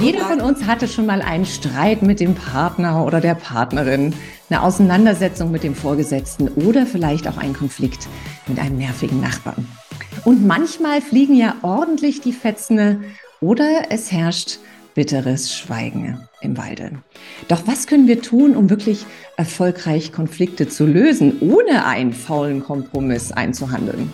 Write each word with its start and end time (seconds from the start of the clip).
Jeder 0.00 0.20
von 0.26 0.40
uns 0.40 0.64
hatte 0.64 0.86
schon 0.86 1.06
mal 1.06 1.22
einen 1.22 1.44
Streit 1.44 2.02
mit 2.02 2.20
dem 2.20 2.36
Partner 2.36 3.04
oder 3.04 3.20
der 3.20 3.34
Partnerin, 3.34 4.14
eine 4.48 4.62
Auseinandersetzung 4.62 5.50
mit 5.50 5.64
dem 5.64 5.74
Vorgesetzten 5.74 6.48
oder 6.48 6.86
vielleicht 6.86 7.26
auch 7.26 7.36
einen 7.36 7.54
Konflikt 7.54 8.06
mit 8.46 8.60
einem 8.60 8.78
nervigen 8.78 9.20
Nachbarn. 9.20 9.66
Und 10.24 10.46
manchmal 10.46 11.00
fliegen 11.00 11.34
ja 11.34 11.56
ordentlich 11.62 12.20
die 12.20 12.32
Fetzene 12.32 13.00
oder 13.40 13.90
es 13.90 14.12
herrscht 14.12 14.58
bitteres 14.94 15.52
Schweigen 15.52 16.20
im 16.42 16.56
Walde. 16.56 16.92
Doch 17.48 17.62
was 17.66 17.88
können 17.88 18.06
wir 18.06 18.22
tun, 18.22 18.54
um 18.54 18.70
wirklich 18.70 19.04
erfolgreich 19.36 20.12
Konflikte 20.12 20.68
zu 20.68 20.86
lösen, 20.86 21.38
ohne 21.40 21.86
einen 21.86 22.12
faulen 22.12 22.62
Kompromiss 22.62 23.32
einzuhandeln? 23.32 24.12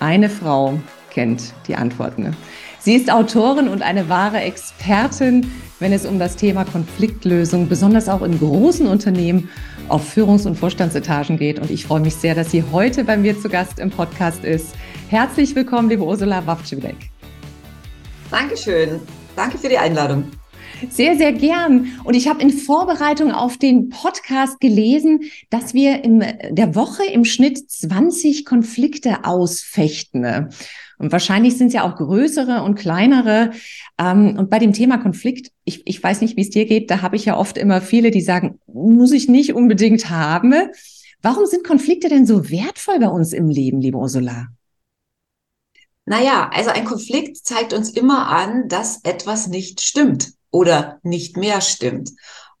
Eine 0.00 0.28
Frau 0.28 0.80
kennt 1.10 1.54
die 1.68 1.76
Antworten. 1.76 2.36
Sie 2.84 2.96
ist 2.96 3.12
Autorin 3.12 3.68
und 3.68 3.80
eine 3.80 4.08
wahre 4.08 4.40
Expertin, 4.40 5.48
wenn 5.78 5.92
es 5.92 6.04
um 6.04 6.18
das 6.18 6.34
Thema 6.34 6.64
Konfliktlösung, 6.64 7.68
besonders 7.68 8.08
auch 8.08 8.22
in 8.22 8.36
großen 8.40 8.88
Unternehmen 8.88 9.48
auf 9.88 10.12
Führungs- 10.12 10.46
und 10.46 10.56
Vorstandsetagen 10.56 11.38
geht. 11.38 11.60
Und 11.60 11.70
ich 11.70 11.86
freue 11.86 12.00
mich 12.00 12.16
sehr, 12.16 12.34
dass 12.34 12.50
sie 12.50 12.64
heute 12.72 13.04
bei 13.04 13.16
mir 13.16 13.40
zu 13.40 13.48
Gast 13.48 13.78
im 13.78 13.90
Podcast 13.90 14.42
ist. 14.42 14.74
Herzlich 15.10 15.54
willkommen, 15.54 15.90
liebe 15.90 16.02
Ursula 16.02 16.44
Wawczyk. 16.44 16.96
Dankeschön. 18.32 18.98
Danke 19.36 19.58
für 19.58 19.68
die 19.68 19.78
Einladung. 19.78 20.24
Sehr, 20.90 21.16
sehr 21.16 21.32
gern. 21.32 21.86
Und 22.02 22.14
ich 22.14 22.26
habe 22.26 22.42
in 22.42 22.50
Vorbereitung 22.50 23.30
auf 23.30 23.58
den 23.58 23.90
Podcast 23.90 24.58
gelesen, 24.58 25.20
dass 25.50 25.72
wir 25.72 26.02
in 26.02 26.24
der 26.50 26.74
Woche 26.74 27.04
im 27.04 27.24
Schnitt 27.24 27.70
20 27.70 28.44
Konflikte 28.44 29.24
ausfechten. 29.24 30.48
Und 31.02 31.10
wahrscheinlich 31.10 31.58
sind 31.58 31.66
es 31.66 31.72
ja 31.72 31.82
auch 31.82 31.96
größere 31.96 32.62
und 32.62 32.76
kleinere. 32.76 33.50
Ähm, 33.98 34.36
und 34.38 34.50
bei 34.50 34.60
dem 34.60 34.72
Thema 34.72 34.98
Konflikt, 34.98 35.50
ich, 35.64 35.82
ich 35.84 36.00
weiß 36.00 36.20
nicht, 36.20 36.36
wie 36.36 36.42
es 36.42 36.50
dir 36.50 36.64
geht, 36.64 36.92
da 36.92 37.02
habe 37.02 37.16
ich 37.16 37.24
ja 37.24 37.36
oft 37.36 37.58
immer 37.58 37.80
viele, 37.80 38.12
die 38.12 38.20
sagen, 38.20 38.60
muss 38.68 39.10
ich 39.10 39.28
nicht 39.28 39.52
unbedingt 39.52 40.10
haben. 40.10 40.54
Warum 41.20 41.46
sind 41.46 41.64
Konflikte 41.64 42.08
denn 42.08 42.24
so 42.24 42.48
wertvoll 42.50 43.00
bei 43.00 43.08
uns 43.08 43.32
im 43.32 43.48
Leben, 43.48 43.80
liebe 43.80 43.98
Ursula? 43.98 44.46
Naja, 46.04 46.48
also 46.54 46.70
ein 46.70 46.84
Konflikt 46.84 47.36
zeigt 47.38 47.72
uns 47.72 47.90
immer 47.90 48.28
an, 48.28 48.68
dass 48.68 49.00
etwas 49.02 49.48
nicht 49.48 49.80
stimmt 49.80 50.34
oder 50.52 51.00
nicht 51.02 51.36
mehr 51.36 51.60
stimmt. 51.62 52.10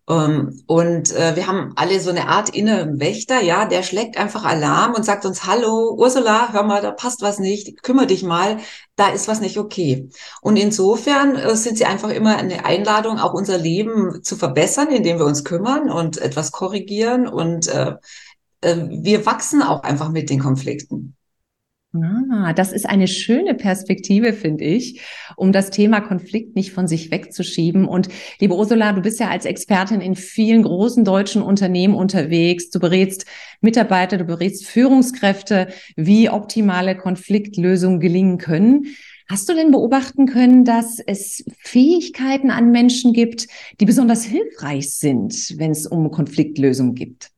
Ähm, 0.08 0.62
und 0.66 1.12
äh, 1.12 1.36
wir 1.36 1.46
haben 1.46 1.72
alle 1.76 2.00
so 2.00 2.10
eine 2.10 2.28
Art 2.28 2.50
inneren 2.50 2.98
Wächter, 2.98 3.40
ja, 3.40 3.66
der 3.66 3.82
schlägt 3.82 4.16
einfach 4.16 4.44
Alarm 4.44 4.94
und 4.94 5.04
sagt 5.04 5.24
uns, 5.24 5.46
hallo, 5.46 5.94
Ursula, 5.96 6.52
hör 6.52 6.64
mal, 6.64 6.82
da 6.82 6.90
passt 6.90 7.22
was 7.22 7.38
nicht, 7.38 7.82
kümmere 7.82 8.08
dich 8.08 8.24
mal, 8.24 8.58
da 8.96 9.08
ist 9.10 9.28
was 9.28 9.40
nicht 9.40 9.58
okay. 9.58 10.10
Und 10.40 10.56
insofern 10.56 11.36
äh, 11.36 11.54
sind 11.56 11.78
sie 11.78 11.84
einfach 11.84 12.10
immer 12.10 12.36
eine 12.36 12.64
Einladung, 12.64 13.18
auch 13.18 13.32
unser 13.32 13.58
Leben 13.58 14.22
zu 14.24 14.36
verbessern, 14.36 14.88
indem 14.90 15.18
wir 15.18 15.26
uns 15.26 15.44
kümmern 15.44 15.88
und 15.90 16.18
etwas 16.18 16.50
korrigieren. 16.52 17.28
Und 17.28 17.68
äh, 17.68 17.94
äh 18.62 18.76
wir 18.88 19.24
wachsen 19.26 19.62
auch 19.62 19.82
einfach 19.82 20.10
mit 20.10 20.30
den 20.30 20.40
Konflikten. 20.40 21.16
Ah, 21.94 22.54
das 22.54 22.72
ist 22.72 22.88
eine 22.88 23.06
schöne 23.06 23.54
Perspektive, 23.54 24.32
finde 24.32 24.64
ich, 24.64 25.02
um 25.36 25.52
das 25.52 25.68
Thema 25.68 26.00
Konflikt 26.00 26.56
nicht 26.56 26.72
von 26.72 26.88
sich 26.88 27.10
wegzuschieben. 27.10 27.84
Und 27.86 28.08
liebe 28.40 28.54
Ursula, 28.54 28.92
du 28.94 29.02
bist 29.02 29.20
ja 29.20 29.28
als 29.28 29.44
Expertin 29.44 30.00
in 30.00 30.14
vielen 30.14 30.62
großen 30.62 31.04
deutschen 31.04 31.42
Unternehmen 31.42 31.94
unterwegs. 31.94 32.70
Du 32.70 32.80
berätst 32.80 33.26
Mitarbeiter, 33.60 34.16
du 34.16 34.24
berätst 34.24 34.66
Führungskräfte, 34.66 35.68
wie 35.94 36.30
optimale 36.30 36.96
Konfliktlösungen 36.96 38.00
gelingen 38.00 38.38
können. 38.38 38.86
Hast 39.28 39.50
du 39.50 39.54
denn 39.54 39.70
beobachten 39.70 40.24
können, 40.24 40.64
dass 40.64 40.98
es 40.98 41.44
Fähigkeiten 41.58 42.50
an 42.50 42.70
Menschen 42.70 43.12
gibt, 43.12 43.48
die 43.80 43.84
besonders 43.84 44.24
hilfreich 44.24 44.94
sind, 44.94 45.58
wenn 45.58 45.72
es 45.72 45.86
um 45.86 46.10
Konfliktlösungen 46.10 46.94
geht? 46.94 47.28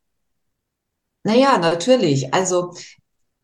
Naja, 1.25 1.59
natürlich. 1.59 2.33
Also 2.33 2.73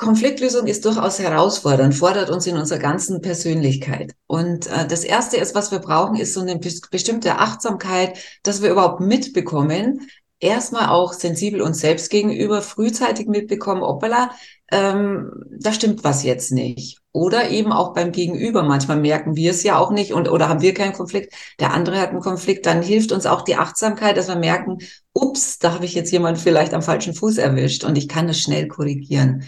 Konfliktlösung 0.01 0.67
ist 0.67 0.87
durchaus 0.87 1.19
herausfordernd, 1.19 1.95
fordert 1.95 2.31
uns 2.31 2.47
in 2.47 2.57
unserer 2.57 2.79
ganzen 2.79 3.21
Persönlichkeit. 3.21 4.15
Und 4.27 4.67
äh, 4.67 4.89
das 4.89 5.05
Erste 5.05 5.37
ist, 5.37 5.55
was 5.55 5.71
wir 5.73 5.79
brauchen, 5.79 6.17
ist 6.17 6.33
so 6.33 6.41
eine 6.41 6.59
bestimmte 6.59 7.37
Achtsamkeit, 7.39 8.19
dass 8.43 8.63
wir 8.63 8.71
überhaupt 8.71 9.01
mitbekommen, 9.01 10.09
erstmal 10.39 10.89
auch 10.89 11.13
sensibel 11.13 11.61
uns 11.61 11.81
selbst 11.81 12.11
gegenüber, 12.11 12.63
frühzeitig 12.63 13.29
mitbekommen, 13.29 13.83
hoppala, 13.83 14.31
ähm, 14.73 15.33
da 15.51 15.71
stimmt 15.71 16.03
was 16.03 16.23
jetzt 16.23 16.51
nicht. 16.51 17.01
Oder 17.13 17.51
eben 17.51 17.71
auch 17.71 17.93
beim 17.93 18.11
Gegenüber. 18.11 18.63
Manchmal 18.63 18.97
merken 18.97 19.37
wir 19.37 19.51
es 19.51 19.63
ja 19.65 19.77
auch 19.77 19.91
nicht 19.91 20.15
und 20.15 20.31
oder 20.31 20.49
haben 20.49 20.63
wir 20.63 20.73
keinen 20.73 20.95
Konflikt, 20.95 21.35
der 21.59 21.75
andere 21.75 22.01
hat 22.01 22.09
einen 22.11 22.21
Konflikt, 22.21 22.65
dann 22.65 22.81
hilft 22.81 23.13
uns 23.13 23.27
auch 23.27 23.43
die 23.43 23.57
Achtsamkeit, 23.57 24.17
dass 24.17 24.29
wir 24.29 24.37
merken, 24.37 24.79
ups, 25.13 25.59
da 25.59 25.75
habe 25.75 25.85
ich 25.85 25.95
jetzt 25.95 26.11
jemand 26.11 26.39
vielleicht 26.39 26.73
am 26.73 26.81
falschen 26.81 27.13
Fuß 27.13 27.37
erwischt 27.37 27.85
und 27.85 27.99
ich 27.99 28.09
kann 28.09 28.29
das 28.29 28.41
schnell 28.41 28.67
korrigieren. 28.67 29.45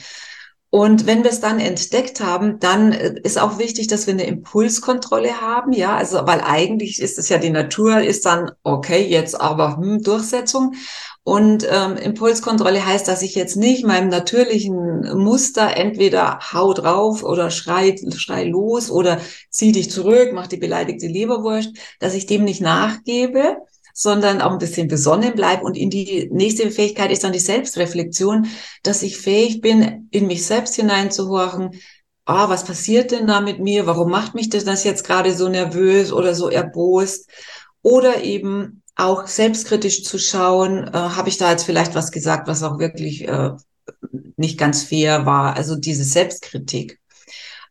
Und 0.74 1.04
wenn 1.06 1.22
wir 1.22 1.30
es 1.30 1.40
dann 1.40 1.60
entdeckt 1.60 2.22
haben, 2.22 2.58
dann 2.58 2.92
äh, 2.92 3.20
ist 3.24 3.38
auch 3.38 3.58
wichtig, 3.58 3.88
dass 3.88 4.06
wir 4.06 4.14
eine 4.14 4.24
Impulskontrolle 4.26 5.42
haben, 5.42 5.72
ja, 5.72 5.94
also 5.94 6.26
weil 6.26 6.40
eigentlich 6.40 7.02
ist 7.02 7.18
es 7.18 7.28
ja 7.28 7.36
die 7.36 7.50
Natur, 7.50 8.00
ist 8.00 8.24
dann 8.24 8.52
okay, 8.62 9.06
jetzt 9.06 9.38
aber 9.38 9.76
hm, 9.76 10.02
Durchsetzung. 10.02 10.72
Und 11.24 11.68
ähm, 11.70 11.98
Impulskontrolle 11.98 12.86
heißt, 12.86 13.06
dass 13.06 13.20
ich 13.20 13.34
jetzt 13.34 13.56
nicht 13.56 13.84
meinem 13.84 14.08
natürlichen 14.08 15.18
Muster 15.22 15.76
entweder 15.76 16.38
hau 16.54 16.72
drauf 16.72 17.22
oder 17.22 17.50
schrei, 17.50 17.94
schrei 18.16 18.44
los 18.44 18.90
oder 18.90 19.20
zieh 19.50 19.72
dich 19.72 19.90
zurück, 19.90 20.30
mach 20.32 20.46
die 20.46 20.56
beleidigte 20.56 21.06
Leberwurst, 21.06 21.76
dass 22.00 22.14
ich 22.14 22.24
dem 22.24 22.44
nicht 22.44 22.62
nachgebe, 22.62 23.58
sondern 23.92 24.40
auch 24.40 24.52
ein 24.52 24.58
bisschen 24.58 24.88
besonnen 24.88 25.34
bleibe. 25.34 25.64
Und 25.64 25.76
in 25.76 25.90
die 25.90 26.28
nächste 26.32 26.70
Fähigkeit 26.70 27.10
ist 27.10 27.24
dann 27.24 27.32
die 27.32 27.38
Selbstreflexion, 27.38 28.46
dass 28.82 29.02
ich 29.02 29.18
fähig 29.18 29.60
bin, 29.60 30.08
in 30.10 30.26
mich 30.26 30.46
selbst 30.46 30.74
hineinzuhorchen. 30.74 31.80
Ah, 32.24 32.48
was 32.48 32.64
passiert 32.64 33.10
denn 33.10 33.26
da 33.26 33.40
mit 33.40 33.58
mir? 33.58 33.86
Warum 33.86 34.10
macht 34.10 34.34
mich 34.34 34.48
das 34.48 34.84
jetzt 34.84 35.04
gerade 35.04 35.34
so 35.34 35.48
nervös 35.48 36.12
oder 36.12 36.34
so 36.34 36.48
erbost? 36.48 37.28
Oder 37.82 38.22
eben 38.22 38.82
auch 38.94 39.26
selbstkritisch 39.26 40.04
zu 40.04 40.18
schauen, 40.18 40.86
äh, 40.86 40.92
habe 40.92 41.28
ich 41.28 41.38
da 41.38 41.50
jetzt 41.50 41.64
vielleicht 41.64 41.94
was 41.94 42.12
gesagt, 42.12 42.46
was 42.46 42.62
auch 42.62 42.78
wirklich 42.78 43.26
äh, 43.26 43.50
nicht 44.36 44.58
ganz 44.58 44.84
fair 44.84 45.26
war? 45.26 45.56
Also 45.56 45.76
diese 45.76 46.04
Selbstkritik. 46.04 47.00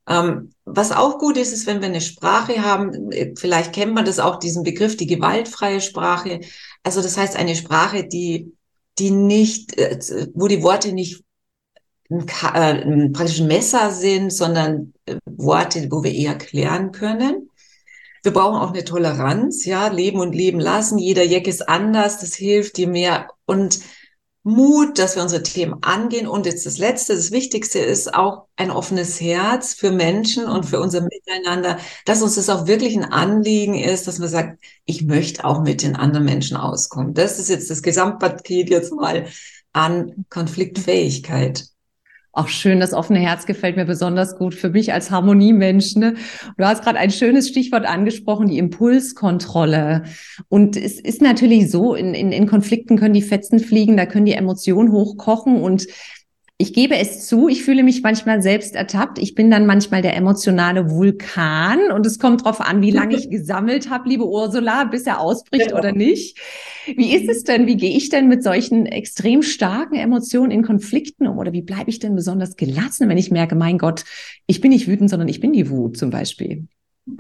Ähm, 0.08 0.52
was 0.74 0.92
auch 0.92 1.20
gut 1.20 1.38
ist, 1.38 1.52
ist, 1.52 1.68
wenn 1.68 1.82
wir 1.82 1.88
eine 1.88 2.02
Sprache 2.02 2.62
haben, 2.64 3.12
äh, 3.12 3.34
vielleicht 3.38 3.74
kennt 3.74 3.94
man 3.94 4.06
das 4.06 4.20
auch, 4.20 4.38
diesen 4.38 4.64
Begriff, 4.64 4.98
die 4.98 5.08
gewaltfreie 5.08 5.82
Sprache. 5.82 6.42
Also 6.84 7.02
das 7.02 7.18
heißt 7.18 7.36
eine 7.36 7.56
Sprache, 7.56 8.08
die, 8.08 8.54
die 8.98 9.12
nicht, 9.12 9.78
äh, 9.78 10.00
wo 10.34 10.48
die 10.48 10.64
Worte 10.64 10.94
nicht 10.94 11.24
ein, 12.10 12.28
äh, 12.28 12.84
ein 12.84 13.12
praktisch 13.12 13.40
ein 13.40 13.48
Messer 13.48 13.92
sind, 13.92 14.32
sondern 14.32 14.94
Worte, 15.26 15.88
wo 15.92 16.04
wir 16.04 16.14
eher 16.14 16.38
klären 16.38 16.92
können. 16.92 17.50
Wir 18.24 18.34
brauchen 18.34 18.60
auch 18.60 18.72
eine 18.72 18.84
Toleranz, 18.84 19.66
ja, 19.66 19.88
leben 19.88 20.20
und 20.20 20.34
leben 20.34 20.60
lassen. 20.60 21.00
Jeder 21.00 21.24
Jeck 21.24 21.48
ist 21.48 21.68
anders, 21.68 22.20
das 22.20 22.36
hilft, 22.36 22.78
je 22.78 22.86
mehr. 22.86 23.30
Und 23.46 23.80
Mut, 24.44 24.98
dass 24.98 25.16
wir 25.16 25.24
unsere 25.24 25.44
Themen 25.44 25.84
angehen. 25.84 26.28
Und 26.28 26.46
jetzt 26.46 26.66
das 26.66 26.78
Letzte, 26.80 27.16
das 27.16 27.32
Wichtigste 27.32 27.80
ist 27.80 28.14
auch 28.14 28.48
ein 28.56 28.72
offenes 28.72 29.22
Herz 29.22 29.74
für 29.74 29.92
Menschen 29.92 30.46
und 30.46 30.66
für 30.66 30.80
unser 30.80 31.02
Miteinander, 31.02 31.78
dass 32.06 32.22
uns 32.22 32.36
das 32.36 32.50
auch 32.50 32.66
wirklich 32.66 32.96
ein 32.96 33.06
Anliegen 33.06 33.76
ist, 33.76 34.08
dass 34.08 34.20
man 34.20 34.30
sagt, 34.30 34.64
ich 34.86 35.04
möchte 35.04 35.46
auch 35.46 35.62
mit 35.62 35.84
den 35.84 35.96
anderen 35.96 36.26
Menschen 36.26 36.58
auskommen. 36.58 37.14
Das 37.14 37.38
ist 37.38 37.50
jetzt 37.50 37.70
das 37.70 37.84
Gesamtpaket 37.84 38.70
jetzt 38.70 38.92
mal 38.92 39.28
an 39.74 40.26
Konfliktfähigkeit. 40.30 41.71
Auch 42.34 42.48
schön, 42.48 42.80
das 42.80 42.94
offene 42.94 43.20
Herz 43.20 43.46
gefällt 43.46 43.76
mir 43.76 43.84
besonders 43.84 44.38
gut 44.38 44.56
für 44.56 44.70
mich 44.70 44.94
als 44.94 45.12
Harmoniemensch. 45.12 45.98
Ne? 45.98 46.16
Du 46.58 46.64
hast 46.64 46.82
gerade 46.82 46.98
ein 46.98 47.12
schönes 47.12 47.50
Stichwort 47.50 47.86
angesprochen, 47.86 48.48
die 48.48 48.58
Impulskontrolle. 48.58 50.04
Und 50.48 50.78
es 50.78 50.98
ist 50.98 51.22
natürlich 51.22 51.70
so, 51.70 51.94
in, 51.94 52.14
in, 52.14 52.32
in 52.32 52.48
Konflikten 52.48 52.98
können 52.98 53.14
die 53.14 53.22
Fetzen 53.22 53.60
fliegen, 53.60 53.98
da 53.98 54.06
können 54.06 54.26
die 54.26 54.32
Emotionen 54.32 54.94
hochkochen 54.94 55.62
und 55.62 55.88
Ich 56.62 56.74
gebe 56.74 56.96
es 56.96 57.26
zu, 57.26 57.48
ich 57.48 57.64
fühle 57.64 57.82
mich 57.82 58.04
manchmal 58.04 58.44
selbst 58.44 58.76
ertappt. 58.76 59.18
Ich 59.18 59.34
bin 59.34 59.50
dann 59.50 59.66
manchmal 59.66 60.04
der 60.04 60.16
emotionale 60.16 60.92
Vulkan 60.92 61.92
und 61.92 62.06
es 62.06 62.20
kommt 62.20 62.42
darauf 62.42 62.62
an, 62.62 62.84
wie 62.84 62.92
lange 62.92 63.16
ich 63.16 63.30
gesammelt 63.32 63.90
habe, 63.90 64.08
liebe 64.08 64.28
Ursula, 64.28 64.84
bis 64.84 65.08
er 65.08 65.20
ausbricht 65.20 65.70
genau. 65.70 65.80
oder 65.80 65.92
nicht. 65.92 66.38
Wie 66.86 67.16
ist 67.16 67.28
es 67.28 67.44
denn? 67.46 67.66
Wie 67.66 67.78
gehe 67.78 67.98
ich 67.98 68.10
denn 68.10 68.28
mit 68.28 68.44
solchen 68.44 68.86
extrem 68.86 69.42
starken 69.42 69.96
Emotionen 69.96 70.52
in 70.52 70.62
Konflikten 70.62 71.26
um? 71.26 71.40
Oder 71.40 71.52
wie 71.52 71.64
bleibe 71.64 71.90
ich 71.90 71.98
denn 71.98 72.14
besonders 72.14 72.56
gelassen, 72.58 73.10
wenn 73.10 73.18
ich 73.18 73.32
merke, 73.32 73.56
mein 73.56 73.80
Gott, 73.80 74.04
ich 74.46 74.62
bin 74.62 74.70
nicht 74.70 74.88
wütend, 74.88 75.10
sondern 75.10 75.30
ich 75.30 75.40
bin 75.40 75.54
die 75.54 75.72
Wut 75.72 75.98
zum 75.98 76.12
Beispiel? 76.12 76.68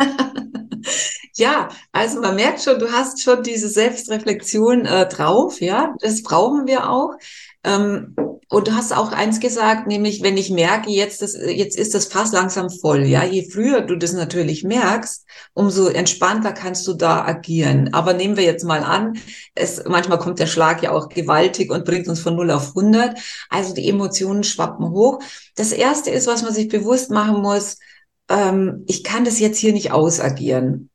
Ja, 1.35 1.69
also 1.93 2.19
man 2.19 2.35
merkt 2.35 2.61
schon, 2.61 2.77
du 2.77 2.91
hast 2.91 3.21
schon 3.21 3.41
diese 3.41 3.69
Selbstreflexion 3.69 4.85
äh, 4.85 5.07
drauf, 5.07 5.61
ja, 5.61 5.95
das 6.01 6.23
brauchen 6.23 6.67
wir 6.67 6.89
auch. 6.89 7.15
Ähm, 7.63 8.16
und 8.52 8.68
du 8.68 8.74
hast 8.74 8.92
auch 8.92 9.13
eins 9.13 9.40
gesagt, 9.40 9.88
nämlich 9.88 10.22
wenn 10.24 10.36
ich 10.36 10.50
merke, 10.50 10.90
jetzt, 10.90 11.22
das, 11.22 11.34
jetzt 11.34 11.78
ist 11.78 11.96
das 11.96 12.08
Fass 12.08 12.34
langsam 12.34 12.69
voll, 12.69 13.04
ja, 13.04 13.24
je 13.24 13.50
früher 13.50 13.80
du 13.80 13.96
das 13.96 14.12
natürlich 14.12 14.66
merkst, 14.66 15.25
umso 15.54 15.88
entspannter 15.88 16.52
kannst 16.52 16.86
du 16.86 16.94
da 16.94 17.24
agieren. 17.24 17.94
Aber 17.94 18.13
nehmen 18.13 18.36
wir 18.36 18.44
jetzt 18.44 18.66
mal 18.66 18.84
an, 18.84 19.13
es, 19.56 19.81
manchmal 19.88 20.19
kommt 20.19 20.40
der 20.40 20.48
Schlag 20.48 20.84
ja 20.84 20.92
auch 20.92 21.08
gewaltig 21.08 21.72
und 21.72 21.86
bringt 21.86 22.10
uns 22.10 22.19
von 22.19 22.36
0 22.36 22.52
auf 22.52 22.75
100. 22.75 23.18
Also 23.50 23.74
die 23.74 23.88
Emotionen 23.88 24.44
schwappen 24.44 24.90
hoch. 24.90 25.19
Das 25.56 25.72
erste 25.72 26.10
ist, 26.10 26.28
was 26.28 26.44
man 26.44 26.54
sich 26.54 26.68
bewusst 26.68 27.10
machen 27.10 27.42
muss, 27.42 27.78
ähm, 28.28 28.84
ich 28.86 29.06
kann 29.06 29.24
das 29.24 29.40
jetzt 29.40 29.60
hier 29.60 29.72
nicht 29.72 29.94
ausagieren. 29.94 30.90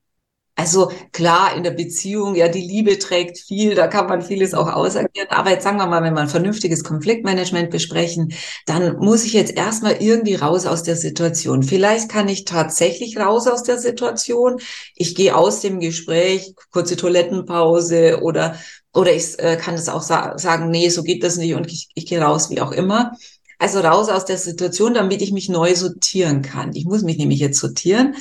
Also 0.59 0.91
klar, 1.13 1.55
in 1.55 1.65
der 1.65 1.73
Beziehung, 1.73 2.35
ja, 2.35 2.49
die 2.49 2.63
Liebe 2.63 2.99
trägt 2.99 3.39
viel, 3.39 3.75
da 3.75 3.89
kann 3.89 4.07
man 4.07 4.23
vieles 4.23 4.55
auch 4.55 4.73
ausagieren. 4.73 5.29
Aber 5.29 5.51
jetzt 5.51 5.65
sagen 5.65 5.77
wir 5.77 5.87
mal, 5.87 6.03
wenn 6.03 6.15
wir 6.15 6.23
ein 6.23 6.31
vernünftiges 6.31 6.83
Konfliktmanagement 6.83 7.71
besprechen, 7.71 8.33
dann 8.65 8.97
muss 8.97 9.25
ich 9.25 9.35
jetzt 9.35 9.55
erstmal 9.55 9.97
irgendwie 10.01 10.35
raus 10.35 10.65
aus 10.65 10.83
der 10.83 10.97
Situation. 10.97 11.63
Vielleicht 11.63 12.09
kann 12.09 12.29
ich 12.31 12.47
tatsächlich 12.47 13.19
raus 13.19 13.47
aus 13.47 13.65
der 13.65 13.79
Situation. 13.79 14.59
Ich 14.95 15.15
gehe 15.15 15.37
aus 15.37 15.61
dem 15.61 15.79
Gespräch, 15.79 16.55
kurze 16.71 16.97
Toilettenpause 16.97 18.21
oder, 18.23 18.57
oder 18.95 19.13
ich 19.15 19.39
äh, 19.39 19.59
kann 19.59 19.75
es 19.75 19.91
auch 19.91 20.03
sa 20.03 20.39
sagen, 20.39 20.71
nee, 20.71 20.89
so 20.89 21.03
geht 21.03 21.23
das 21.23 21.37
nicht 21.37 21.55
und 21.55 21.67
ich, 21.67 21.91
ich 21.95 22.07
gehe 22.07 22.21
raus, 22.21 22.49
wie 22.49 22.63
auch 22.63 22.73
immer. 22.73 23.13
Also 23.59 23.81
raus 23.81 24.09
aus 24.09 24.25
der 24.25 24.39
Situation, 24.39 24.95
damit 24.95 25.21
ich 25.21 25.33
mich 25.33 25.51
neu 25.51 25.75
sortieren 25.75 26.41
kann. 26.41 26.75
Ich 26.75 26.87
muss 26.87 27.03
mich 27.03 27.19
nämlich 27.19 27.41
jetzt 27.41 27.59
sortieren. 27.59 28.15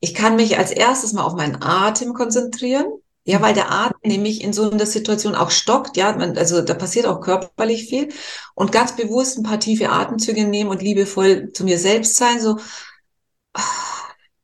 Ich 0.00 0.14
kann 0.14 0.36
mich 0.36 0.58
als 0.58 0.70
erstes 0.70 1.12
mal 1.12 1.24
auf 1.24 1.34
meinen 1.34 1.62
Atem 1.62 2.14
konzentrieren. 2.14 2.86
Ja, 3.24 3.42
weil 3.42 3.52
der 3.52 3.70
Atem 3.70 3.98
nämlich 4.06 4.42
in 4.42 4.54
so 4.54 4.70
einer 4.70 4.86
Situation 4.86 5.34
auch 5.34 5.50
stockt, 5.50 5.98
ja, 5.98 6.16
man, 6.16 6.38
also 6.38 6.62
da 6.62 6.72
passiert 6.72 7.04
auch 7.04 7.20
körperlich 7.20 7.86
viel. 7.86 8.08
Und 8.54 8.72
ganz 8.72 8.96
bewusst 8.96 9.36
ein 9.36 9.42
paar 9.42 9.60
tiefe 9.60 9.90
Atemzüge 9.90 10.46
nehmen 10.46 10.70
und 10.70 10.80
liebevoll 10.80 11.52
zu 11.52 11.64
mir 11.64 11.78
selbst 11.78 12.16
sein, 12.16 12.40
so, 12.40 12.56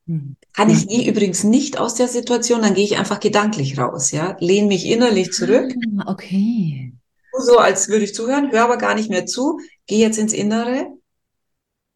hm. 0.06 0.37
kann 0.53 0.69
ich 0.69 0.87
gehe 0.87 1.09
übrigens 1.09 1.45
nicht 1.45 1.79
aus 1.79 1.95
der 1.95 2.09
Situation, 2.09 2.61
dann 2.61 2.75
gehe 2.75 2.85
ich 2.85 2.99
einfach 2.99 3.21
gedanklich 3.21 3.79
raus, 3.79 4.11
ja, 4.11 4.37
lehne 4.39 4.69
mich 4.69 4.85
innerlich 4.85 5.33
zurück. 5.33 5.73
Ah, 6.01 6.12
okay. 6.12 6.93
So, 7.39 7.56
als 7.56 7.89
würde 7.89 8.05
ich 8.05 8.15
zuhören, 8.15 8.53
höre 8.53 8.65
aber 8.65 8.77
gar 8.77 8.95
nicht 8.95 9.09
mehr 9.09 9.25
zu, 9.25 9.61
gehe 9.87 10.01
jetzt 10.01 10.19
ins 10.19 10.35
Innere 10.35 10.89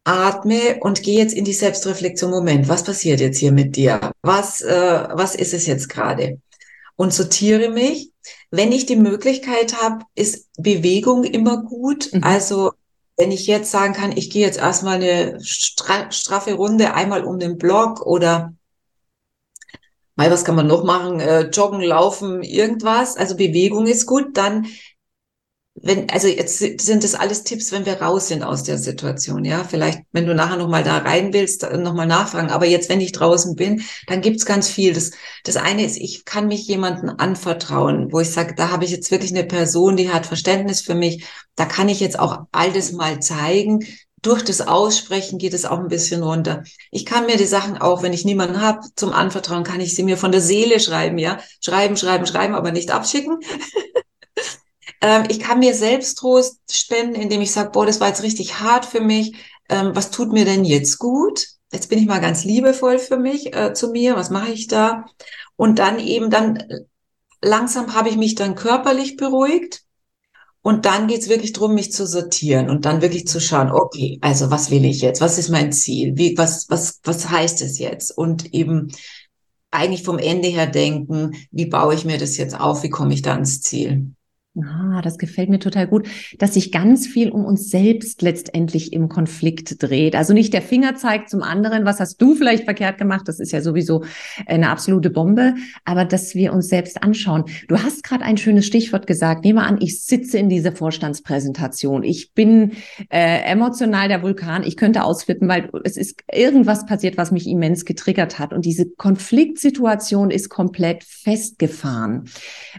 atme 0.09 0.79
und 0.81 1.03
gehe 1.03 1.19
jetzt 1.19 1.35
in 1.35 1.45
die 1.45 1.53
Selbstreflexion. 1.53 2.31
Moment, 2.31 2.69
was 2.69 2.83
passiert 2.83 3.21
jetzt 3.21 3.39
hier 3.39 3.53
mit 3.53 3.77
dir? 3.77 4.13
Was, 4.23 4.63
äh, 4.63 5.09
was 5.13 5.35
ist 5.35 5.53
es 5.53 5.67
jetzt 5.67 5.89
gerade? 5.89 6.41
Und 6.97 7.13
sortiere 7.13 7.69
mich. 7.69 8.11
Wenn 8.51 8.73
ich 8.73 8.87
die 8.87 8.97
Möglichkeit 8.97 9.81
habe, 9.81 10.05
ist 10.15 10.49
Bewegung 10.57 11.25
immer 11.25 11.63
gut. 11.63 12.11
Mhm. 12.13 12.25
Also 12.25 12.73
wenn 13.19 13.31
ich 13.31 13.47
jetzt 13.47 13.71
sagen 13.71 13.93
kann, 13.93 14.17
ich 14.17 14.31
gehe 14.31 14.47
jetzt 14.47 14.59
erstmal 14.59 14.97
eine 14.97 15.39
straffe 15.43 16.55
Runde 16.55 16.95
einmal 16.95 17.25
um 17.25 17.39
den 17.39 17.59
Block 17.59 18.07
oder 18.07 18.55
mal 20.17 20.31
was 20.31 20.45
kann 20.45 20.57
man 20.57 20.67
noch 20.67 20.85
machen, 20.85 21.21
äh, 21.21 21.49
joggen, 21.49 21.83
laufen, 21.83 22.43
irgendwas. 22.43 23.17
Also 23.17 23.37
Bewegung 23.37 23.87
ist 23.87 24.07
gut. 24.07 24.37
Dann 24.39 24.67
wenn, 25.83 26.11
also 26.11 26.29
jetzt 26.29 26.59
sind 26.59 27.05
das 27.05 27.15
alles 27.15 27.45
Tipps, 27.45 27.73
wenn 27.73 27.87
wir 27.87 28.01
raus 28.01 28.29
sind 28.29 28.43
aus 28.43 28.63
der 28.63 28.79
Situation, 28.79 29.45
ja. 29.45 29.65
Vielleicht, 29.65 30.03
wenn 30.13 30.27
du 30.27 30.35
nachher 30.35 30.57
nochmal 30.57 30.83
da 30.83 30.99
rein 30.99 31.33
willst, 31.33 31.63
nochmal 31.77 32.07
nachfragen. 32.07 32.51
Aber 32.51 32.67
jetzt, 32.67 32.89
wenn 32.89 33.01
ich 33.01 33.13
draußen 33.13 33.55
bin, 33.55 33.83
dann 34.07 34.21
gibt's 34.21 34.47
ganz 34.47 34.69
viel. 34.69 34.93
Das, 34.93 35.13
das 35.45 35.57
eine 35.57 35.85
ist, 35.85 35.97
ich 35.97 36.25
kann 36.25 36.49
mich 36.49 36.67
jemandem 36.67 37.15
anvertrauen, 37.19 38.13
wo 38.13 38.21
ich 38.21 38.31
sage, 38.31 38.55
da 38.55 38.71
habe 38.71 38.85
ich 38.85 38.91
jetzt 38.91 39.11
wirklich 39.11 39.31
eine 39.31 39.45
Person, 39.45 39.97
die 39.97 40.11
hat 40.11 40.27
Verständnis 40.27 40.81
für 40.81 40.95
mich. 40.95 41.25
Da 41.55 41.65
kann 41.65 41.89
ich 41.89 42.01
jetzt 42.01 42.19
auch 42.19 42.47
all 42.53 42.73
das 42.73 42.93
mal 42.93 43.21
zeigen. 43.21 43.85
Durch 44.21 44.43
das 44.43 44.61
Aussprechen 44.61 45.39
geht 45.39 45.55
es 45.55 45.65
auch 45.65 45.79
ein 45.79 45.89
bisschen 45.89 46.25
runter. 46.25 46.65
Ich 46.91 47.07
kann 47.07 47.27
mir 47.27 47.37
die 47.37 47.45
Sachen 47.45 47.79
auch, 47.79 48.03
wenn 48.03 48.13
ich 48.13 48.25
niemanden 48.25 48.61
habe 48.61 48.81
zum 48.97 49.13
Anvertrauen, 49.13 49.63
kann 49.63 49.81
ich 49.81 49.95
sie 49.95 50.03
mir 50.03 50.17
von 50.17 50.33
der 50.33 50.41
Seele 50.41 50.81
schreiben, 50.81 51.19
ja. 51.19 51.39
Schreiben, 51.61 51.97
schreiben, 51.97 52.27
schreiben, 52.27 52.55
aber 52.55 52.73
nicht 52.73 52.91
abschicken. 52.91 53.39
Ähm, 55.01 55.25
ich 55.29 55.41
kann 55.41 55.59
mir 55.59 55.75
Selbsttrost 55.75 56.59
spenden, 56.71 57.15
indem 57.15 57.41
ich 57.41 57.53
sage, 57.53 57.71
boah, 57.71 57.87
das 57.87 58.01
war 58.01 58.09
jetzt 58.09 58.23
richtig 58.23 58.61
hart 58.61 58.85
für 58.85 59.01
mich. 59.01 59.35
Ähm, 59.69 59.91
was 59.95 60.11
tut 60.11 60.33
mir 60.33 60.45
denn 60.45 60.65
jetzt 60.65 60.99
gut? 60.99 61.47
Jetzt 61.73 61.89
bin 61.89 61.99
ich 61.99 62.07
mal 62.07 62.21
ganz 62.21 62.45
liebevoll 62.45 62.99
für 62.99 63.19
mich, 63.19 63.55
äh, 63.55 63.75
zu 63.75 63.91
mir. 63.91 64.17
Was 64.17 64.31
mache 64.31 64.51
ich 64.51 64.69
da? 64.69 65.05
Und 65.57 65.79
dann 65.79 65.99
eben, 65.99 66.31
dann 66.31 66.63
langsam 67.43 67.95
habe 67.95 68.09
ich 68.09 68.17
mich 68.17 68.35
dann 68.35 68.55
körperlich 68.55 69.17
beruhigt. 69.17 69.83
Und 70.61 70.87
dann 70.87 71.07
geht's 71.07 71.29
wirklich 71.29 71.53
drum, 71.53 71.75
mich 71.75 71.93
zu 71.93 72.07
sortieren 72.07 72.69
und 72.69 72.85
dann 72.85 73.01
wirklich 73.01 73.27
zu 73.27 73.41
schauen, 73.41 73.71
okay, 73.71 74.19
also 74.21 74.51
was 74.51 74.71
will 74.71 74.85
ich 74.85 75.01
jetzt? 75.01 75.21
Was 75.21 75.39
ist 75.39 75.49
mein 75.49 75.73
Ziel? 75.73 76.17
Wie, 76.17 76.37
was, 76.37 76.69
was, 76.69 77.01
was 77.05 77.31
heißt 77.31 77.63
es 77.63 77.79
jetzt? 77.79 78.11
Und 78.11 78.53
eben 78.53 78.93
eigentlich 79.71 80.03
vom 80.03 80.19
Ende 80.19 80.49
her 80.49 80.67
denken, 80.67 81.37
wie 81.53 81.67
baue 81.67 81.95
ich 81.95 82.05
mir 82.05 82.19
das 82.19 82.37
jetzt 82.37 82.59
auf? 82.59 82.83
Wie 82.83 82.91
komme 82.91 83.15
ich 83.15 83.23
da 83.23 83.33
ans 83.33 83.61
Ziel? 83.61 84.15
Ah, 84.65 85.01
das 85.03 85.19
gefällt 85.19 85.49
mir 85.49 85.59
total 85.59 85.87
gut, 85.87 86.09
dass 86.39 86.55
sich 86.55 86.73
ganz 86.73 87.07
viel 87.07 87.31
um 87.31 87.45
uns 87.45 87.71
selbst 87.71 88.23
letztendlich 88.23 88.93
im 88.93 89.09
Konflikt 89.09 89.83
dreht. 89.83 90.17
Also 90.17 90.33
nicht 90.33 90.53
der 90.53 90.63
Finger 90.63 90.97
zeigt 90.97 91.31
zum 91.31 91.43
anderen, 91.43 91.85
was 91.85 92.01
hast 92.01 92.21
du 92.21 92.35
vielleicht 92.35 92.65
verkehrt 92.65 92.99
gemacht? 92.99 93.27
Das 93.27 93.41
ist 93.41 93.53
ja 93.53 93.61
sowieso 93.61 94.05
eine 94.47 94.71
absolute 94.71 95.11
Bombe, 95.11 95.55
aber 95.85 96.05
dass 96.05 96.35
wir 96.35 96.53
uns 96.53 96.69
selbst 96.69 97.03
anschauen. 97.03 97.45
Du 97.69 97.79
hast 97.79 98.03
gerade 98.03 98.25
ein 98.25 98.37
schönes 98.37 98.67
Stichwort 98.67 99.07
gesagt. 99.07 99.45
Nehme 99.45 99.63
an, 99.63 99.79
ich 99.81 100.03
sitze 100.03 100.39
in 100.39 100.49
dieser 100.49 100.73
Vorstandspräsentation. 100.73 102.03
Ich 102.03 102.33
bin 102.33 102.73
äh, 103.11 103.43
emotional 103.43 104.09
der 104.09 104.23
Vulkan. 104.23 104.63
Ich 104.65 104.77
könnte 104.77 105.05
ausflippen, 105.05 105.49
weil 105.49 105.71
es 105.85 105.97
ist 105.97 106.23
irgendwas 106.33 106.87
passiert, 106.87 107.17
was 107.17 107.31
mich 107.31 107.47
immens 107.47 107.85
getriggert 107.85 108.39
hat. 108.39 108.53
Und 108.53 108.65
diese 108.65 108.87
Konfliktsituation 108.89 110.31
ist 110.31 110.49
komplett 110.49 111.05
festgefahren. 111.05 112.25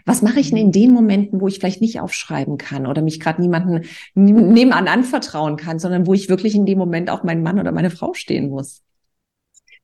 Was 0.04 0.22
mache 0.22 0.40
ich 0.40 0.50
denn 0.50 0.58
in 0.58 0.72
den 0.72 0.92
Momenten, 0.92 1.40
wo 1.40 1.48
ich 1.48 1.58
vielleicht 1.58 1.69
vielleicht 1.70 1.80
nicht 1.80 2.00
aufschreiben 2.00 2.58
kann 2.58 2.86
oder 2.86 3.02
mich 3.02 3.20
gerade 3.20 3.40
niemanden 3.40 3.86
nebenan 4.14 4.88
anvertrauen 4.88 5.56
kann, 5.56 5.78
sondern 5.78 6.06
wo 6.06 6.14
ich 6.14 6.28
wirklich 6.28 6.54
in 6.54 6.66
dem 6.66 6.78
Moment 6.78 7.10
auch 7.10 7.22
meinen 7.22 7.42
Mann 7.42 7.58
oder 7.58 7.72
meine 7.72 7.90
Frau 7.90 8.14
stehen 8.14 8.50
muss. 8.50 8.82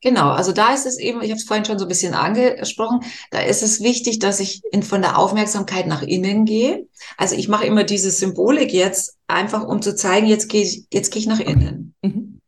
Genau, 0.02 0.28
also 0.28 0.52
da 0.52 0.75
ist 0.75 0.85
es 0.85 0.99
eben, 0.99 1.23
ich 1.23 1.31
habe 1.31 1.38
es 1.38 1.45
vorhin 1.45 1.64
schon 1.64 1.78
so 1.78 1.87
ein 1.87 1.88
bisschen 1.88 2.12
angesprochen, 2.12 3.00
da 3.31 3.40
ist 3.40 3.62
es 3.62 3.83
wichtig, 3.83 4.19
dass 4.19 4.40
ich 4.40 4.62
in, 4.71 4.83
von 4.83 5.00
der 5.00 5.19
Aufmerksamkeit 5.19 5.87
nach 5.87 6.02
innen 6.02 6.45
gehe. 6.45 6.87
Also 7.16 7.35
ich 7.35 7.49
mache 7.49 7.64
immer 7.64 7.83
diese 7.83 8.11
Symbolik 8.11 8.73
jetzt 8.73 9.16
einfach, 9.26 9.66
um 9.66 9.81
zu 9.81 9.97
zeigen, 9.97 10.26
jetzt 10.26 10.49
gehe 10.49 10.62
ich, 10.62 10.87
jetzt 10.93 11.12
gehe 11.12 11.21
ich 11.21 11.26
nach 11.26 11.40
innen. 11.40 11.95
Mhm. 12.02 12.40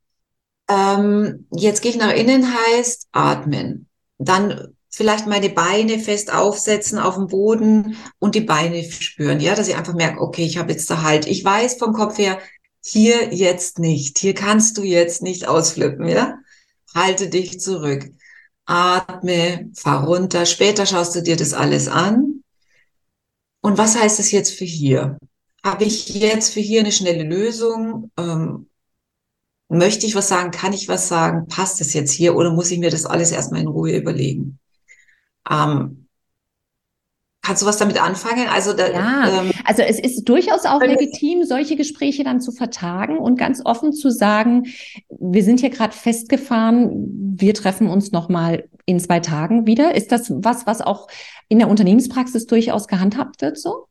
Ähm, 0.68 1.47
jetzt 1.50 1.80
gehe 1.80 1.90
ich 1.90 1.97
nach 1.97 2.12
innen 2.12 2.47
heißt 2.52 3.09
atmen. 3.12 3.88
Dann 4.18 4.75
vielleicht 4.90 5.26
meine 5.26 5.50
Beine 5.50 5.99
fest 5.99 6.33
aufsetzen 6.33 6.99
auf 6.99 7.14
dem 7.16 7.26
Boden 7.26 7.97
und 8.18 8.35
die 8.35 8.40
Beine 8.40 8.83
spüren, 8.90 9.40
ja, 9.40 9.54
dass 9.54 9.68
ich 9.68 9.76
einfach 9.76 9.95
merke, 9.95 10.21
okay, 10.21 10.45
ich 10.45 10.59
habe 10.59 10.73
jetzt 10.73 10.90
da 10.90 11.02
halt, 11.02 11.26
ich 11.26 11.45
weiß 11.45 11.75
vom 11.75 11.92
Kopf 11.92 12.18
her, 12.18 12.38
hier 12.85 13.35
jetzt 13.35 13.78
nicht, 13.78 14.18
hier 14.18 14.35
kannst 14.35 14.78
du 14.78 14.83
jetzt 14.83 15.23
nicht 15.23 15.47
ausflippen, 15.47 16.09
ja, 16.09 16.38
halte 16.95 17.28
dich 17.28 17.61
zurück, 17.61 18.11
atme, 18.64 19.71
fahr 19.75 20.04
runter, 20.04 20.47
später 20.47 20.87
schaust 20.87 21.14
du 21.14 21.23
dir 21.23 21.37
das 21.37 21.52
alles 21.52 21.88
an. 21.88 22.42
Und 23.61 23.76
was 23.76 23.97
heißt 23.97 24.18
das 24.18 24.30
jetzt 24.30 24.54
für 24.54 24.64
hier? 24.64 25.18
Habe 25.64 25.85
ich 25.85 26.09
jetzt 26.11 26.52
für 26.52 26.61
hier 26.61 26.80
eine 26.80 26.92
schnelle 26.92 27.25
Lösung? 27.25 28.11
Ähm, 28.16 28.68
möchte 29.68 30.07
ich 30.07 30.14
was 30.14 30.28
sagen? 30.28 30.50
Kann 30.50 30.73
ich 30.73 30.88
was 30.88 31.09
sagen? 31.09 31.47
Passt 31.49 31.80
es 31.80 31.92
jetzt 31.92 32.12
hier 32.12 32.37
oder 32.37 32.52
muss 32.52 32.71
ich 32.71 32.78
mir 32.78 32.90
das 32.90 33.04
alles 33.04 33.33
erstmal 33.33 33.61
in 33.61 33.66
Ruhe 33.66 33.97
überlegen? 33.97 34.59
Ähm, 35.50 36.09
Kannst 37.49 37.62
du 37.62 37.66
was 37.66 37.78
damit 37.78 37.99
anfangen? 37.99 38.47
Also, 38.49 38.75
da, 38.75 38.90
ja, 38.90 39.40
ähm, 39.40 39.52
also 39.64 39.80
es 39.80 39.99
ist 39.99 40.25
durchaus 40.28 40.66
auch 40.66 40.83
legitim, 40.83 41.45
solche 41.45 41.76
Gespräche 41.76 42.23
dann 42.23 42.42
zu 42.42 42.52
vertagen 42.52 43.16
und 43.16 43.38
ganz 43.38 43.62
offen 43.64 43.95
zu 43.95 44.11
sagen, 44.11 44.66
wir 45.09 45.42
sind 45.42 45.61
hier 45.61 45.71
gerade 45.71 45.95
festgefahren, 45.97 46.90
wir 47.38 47.54
treffen 47.54 47.88
uns 47.88 48.12
nochmal 48.12 48.68
in 48.85 49.00
zwei 49.00 49.21
Tagen 49.21 49.66
wieder. 49.66 49.95
Ist 49.95 50.12
das 50.12 50.30
was, 50.30 50.66
was 50.66 50.83
auch 50.83 51.09
in 51.49 51.59
der 51.59 51.68
Unternehmenspraxis 51.68 52.45
durchaus 52.45 52.87
gehandhabt 52.87 53.40
wird 53.40 53.59
so? 53.59 53.88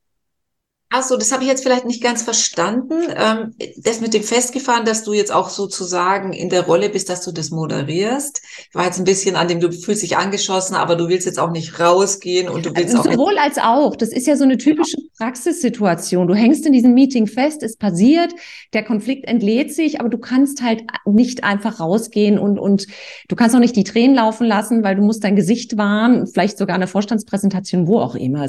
Ach 0.90 1.04
so, 1.04 1.18
das 1.18 1.34
habe 1.34 1.44
ich 1.44 1.50
jetzt 1.50 1.64
vielleicht 1.64 1.86
nicht 1.86 2.02
ganz 2.02 2.22
verstanden. 2.22 2.94
Ähm, 3.14 3.56
das 3.78 4.00
mit 4.00 4.14
dem 4.14 4.24
Festgefahren, 4.24 4.86
dass 4.86 5.04
du 5.04 5.12
jetzt 5.12 5.34
auch 5.34 5.50
sozusagen 5.50 6.32
in 6.32 6.50
der 6.50 6.66
Rolle 6.66 6.90
bist, 6.90 7.10
dass 7.10 7.26
du 7.26 7.34
das 7.34 7.50
moderierst. 7.50 8.42
Ich 8.70 8.76
war 8.76 8.86
jetzt 8.86 8.98
ein 8.98 9.04
bisschen 9.04 9.36
an 9.36 9.50
dem, 9.50 9.60
du 9.60 9.70
fühlst 9.72 10.02
dich 10.02 10.16
angeschossen, 10.16 10.76
aber 10.76 10.96
du 10.96 11.10
willst 11.10 11.26
jetzt 11.26 11.40
auch 11.40 11.52
nicht 11.52 11.80
rausgehen 11.80 12.48
und 12.48 12.66
du 12.66 12.76
willst 12.76 12.96
also 12.96 13.10
auch. 13.10 13.14
Sowohl 13.14 13.38
als 13.38 13.58
auch. 13.58 13.98
Das 13.98 14.10
ist 14.10 14.28
ja 14.28 14.38
so 14.38 14.46
eine 14.46 14.58
typische 14.58 14.98
Praxissituation. 15.18 16.28
Du 16.28 16.36
hängst 16.36 16.66
in 16.66 16.74
diesem 16.74 16.94
Meeting 16.94 17.26
fest, 17.26 17.64
es 17.64 17.76
passiert, 17.76 18.34
der 18.74 18.84
Konflikt 18.84 19.28
entlädt 19.28 19.74
sich, 19.74 20.00
aber 20.00 20.10
du 20.10 20.18
kannst 20.18 20.62
halt 20.62 20.84
nicht 21.06 21.44
einfach 21.44 21.80
rausgehen 21.80 22.38
und, 22.38 22.60
und 22.60 22.86
du 23.28 23.36
kannst 23.36 23.56
auch 23.56 23.60
nicht 23.60 23.76
die 23.76 23.84
Tränen 23.84 24.16
laufen 24.16 24.46
lassen, 24.46 24.84
weil 24.84 24.96
du 24.96 25.02
musst 25.02 25.24
dein 25.24 25.36
Gesicht 25.36 25.78
wahren, 25.78 26.28
vielleicht 26.28 26.58
sogar 26.58 26.76
eine 26.76 26.88
Vorstandspräsentation, 26.88 27.88
wo 27.88 28.00
auch 28.00 28.16
immer. 28.16 28.48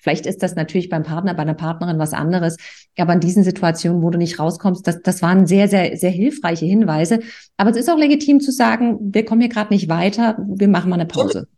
Vielleicht 0.00 0.26
ist 0.26 0.42
das 0.42 0.54
natürlich 0.54 0.88
beim 0.90 1.02
Partner, 1.02 1.34
bei 1.34 1.42
einer 1.42 1.54
Partnerin 1.54 1.98
was 1.98 2.12
anderes. 2.12 2.56
Aber 2.98 3.14
in 3.14 3.20
diesen 3.20 3.42
Situationen, 3.42 4.02
wo 4.02 4.10
du 4.10 4.18
nicht 4.18 4.38
rauskommst, 4.38 4.86
das, 4.86 5.00
das 5.02 5.22
waren 5.22 5.46
sehr, 5.46 5.68
sehr, 5.68 5.96
sehr 5.96 6.10
hilfreiche 6.10 6.66
Hinweise. 6.66 7.20
Aber 7.56 7.70
es 7.70 7.76
ist 7.76 7.90
auch 7.90 7.98
legitim 7.98 8.40
zu 8.40 8.52
sagen, 8.52 8.98
wir 9.00 9.24
kommen 9.24 9.40
hier 9.40 9.50
gerade 9.50 9.72
nicht 9.72 9.88
weiter, 9.88 10.36
wir 10.46 10.68
machen 10.68 10.90
mal 10.90 10.96
eine 10.96 11.06
Pause. 11.06 11.48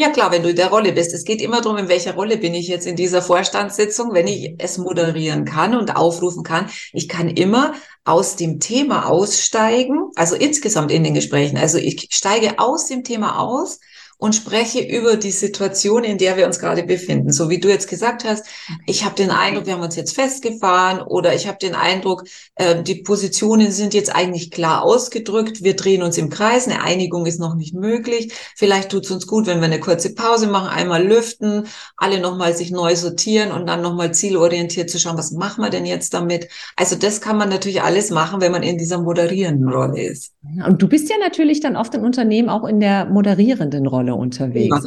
Ja 0.00 0.08
klar, 0.08 0.32
wenn 0.32 0.42
du 0.42 0.48
in 0.48 0.56
der 0.56 0.70
Rolle 0.70 0.92
bist. 0.92 1.12
Es 1.12 1.24
geht 1.24 1.42
immer 1.42 1.60
darum, 1.60 1.76
in 1.76 1.88
welcher 1.88 2.14
Rolle 2.14 2.38
bin 2.38 2.54
ich 2.54 2.68
jetzt 2.68 2.86
in 2.86 2.96
dieser 2.96 3.20
Vorstandssitzung, 3.20 4.14
wenn 4.14 4.26
ich 4.26 4.54
es 4.56 4.78
moderieren 4.78 5.44
kann 5.44 5.76
und 5.76 5.94
aufrufen 5.94 6.42
kann. 6.42 6.70
Ich 6.94 7.06
kann 7.06 7.28
immer 7.28 7.74
aus 8.06 8.36
dem 8.36 8.60
Thema 8.60 9.10
aussteigen, 9.10 10.10
also 10.16 10.36
insgesamt 10.36 10.90
in 10.90 11.04
den 11.04 11.12
Gesprächen. 11.12 11.58
Also 11.58 11.76
ich 11.76 12.08
steige 12.12 12.58
aus 12.58 12.86
dem 12.86 13.04
Thema 13.04 13.40
aus 13.40 13.78
und 14.20 14.34
spreche 14.34 14.80
über 14.80 15.16
die 15.16 15.30
Situation, 15.30 16.04
in 16.04 16.18
der 16.18 16.36
wir 16.36 16.46
uns 16.46 16.58
gerade 16.58 16.82
befinden. 16.82 17.32
So 17.32 17.48
wie 17.48 17.58
du 17.58 17.68
jetzt 17.68 17.88
gesagt 17.88 18.24
hast, 18.24 18.46
ich 18.86 19.04
habe 19.04 19.14
den 19.14 19.30
Eindruck, 19.30 19.66
wir 19.66 19.72
haben 19.72 19.82
uns 19.82 19.96
jetzt 19.96 20.14
festgefahren 20.14 21.00
oder 21.00 21.34
ich 21.34 21.48
habe 21.48 21.56
den 21.58 21.74
Eindruck, 21.74 22.24
äh, 22.56 22.82
die 22.82 22.96
Positionen 22.96 23.72
sind 23.72 23.94
jetzt 23.94 24.14
eigentlich 24.14 24.50
klar 24.50 24.82
ausgedrückt, 24.82 25.64
wir 25.64 25.74
drehen 25.74 26.02
uns 26.02 26.18
im 26.18 26.28
Kreis, 26.28 26.68
eine 26.68 26.82
Einigung 26.82 27.24
ist 27.24 27.40
noch 27.40 27.54
nicht 27.54 27.74
möglich. 27.74 28.32
Vielleicht 28.54 28.90
tut 28.90 29.06
es 29.06 29.10
uns 29.10 29.26
gut, 29.26 29.46
wenn 29.46 29.60
wir 29.60 29.64
eine 29.64 29.80
kurze 29.80 30.14
Pause 30.14 30.48
machen, 30.48 30.68
einmal 30.68 31.02
lüften, 31.02 31.66
alle 31.96 32.20
nochmal 32.20 32.54
sich 32.54 32.70
neu 32.70 32.94
sortieren 32.96 33.52
und 33.52 33.66
dann 33.66 33.80
nochmal 33.80 34.12
zielorientiert 34.12 34.90
zu 34.90 34.98
schauen, 34.98 35.16
was 35.16 35.32
machen 35.32 35.64
wir 35.64 35.70
denn 35.70 35.86
jetzt 35.86 36.12
damit? 36.12 36.48
Also 36.76 36.94
das 36.94 37.22
kann 37.22 37.38
man 37.38 37.48
natürlich 37.48 37.80
alles 37.82 38.10
machen, 38.10 38.42
wenn 38.42 38.52
man 38.52 38.62
in 38.62 38.76
dieser 38.76 39.00
moderierenden 39.00 39.70
Rolle 39.70 40.02
ist. 40.02 40.34
Und 40.66 40.82
du 40.82 40.88
bist 40.88 41.08
ja 41.08 41.16
natürlich 41.18 41.60
dann 41.60 41.76
oft 41.76 41.94
in 41.94 42.04
Unternehmen 42.04 42.50
auch 42.50 42.68
in 42.68 42.80
der 42.80 43.06
moderierenden 43.06 43.86
Rolle. 43.86 44.09
Rolle 44.10 44.22
unterwegs. 44.22 44.84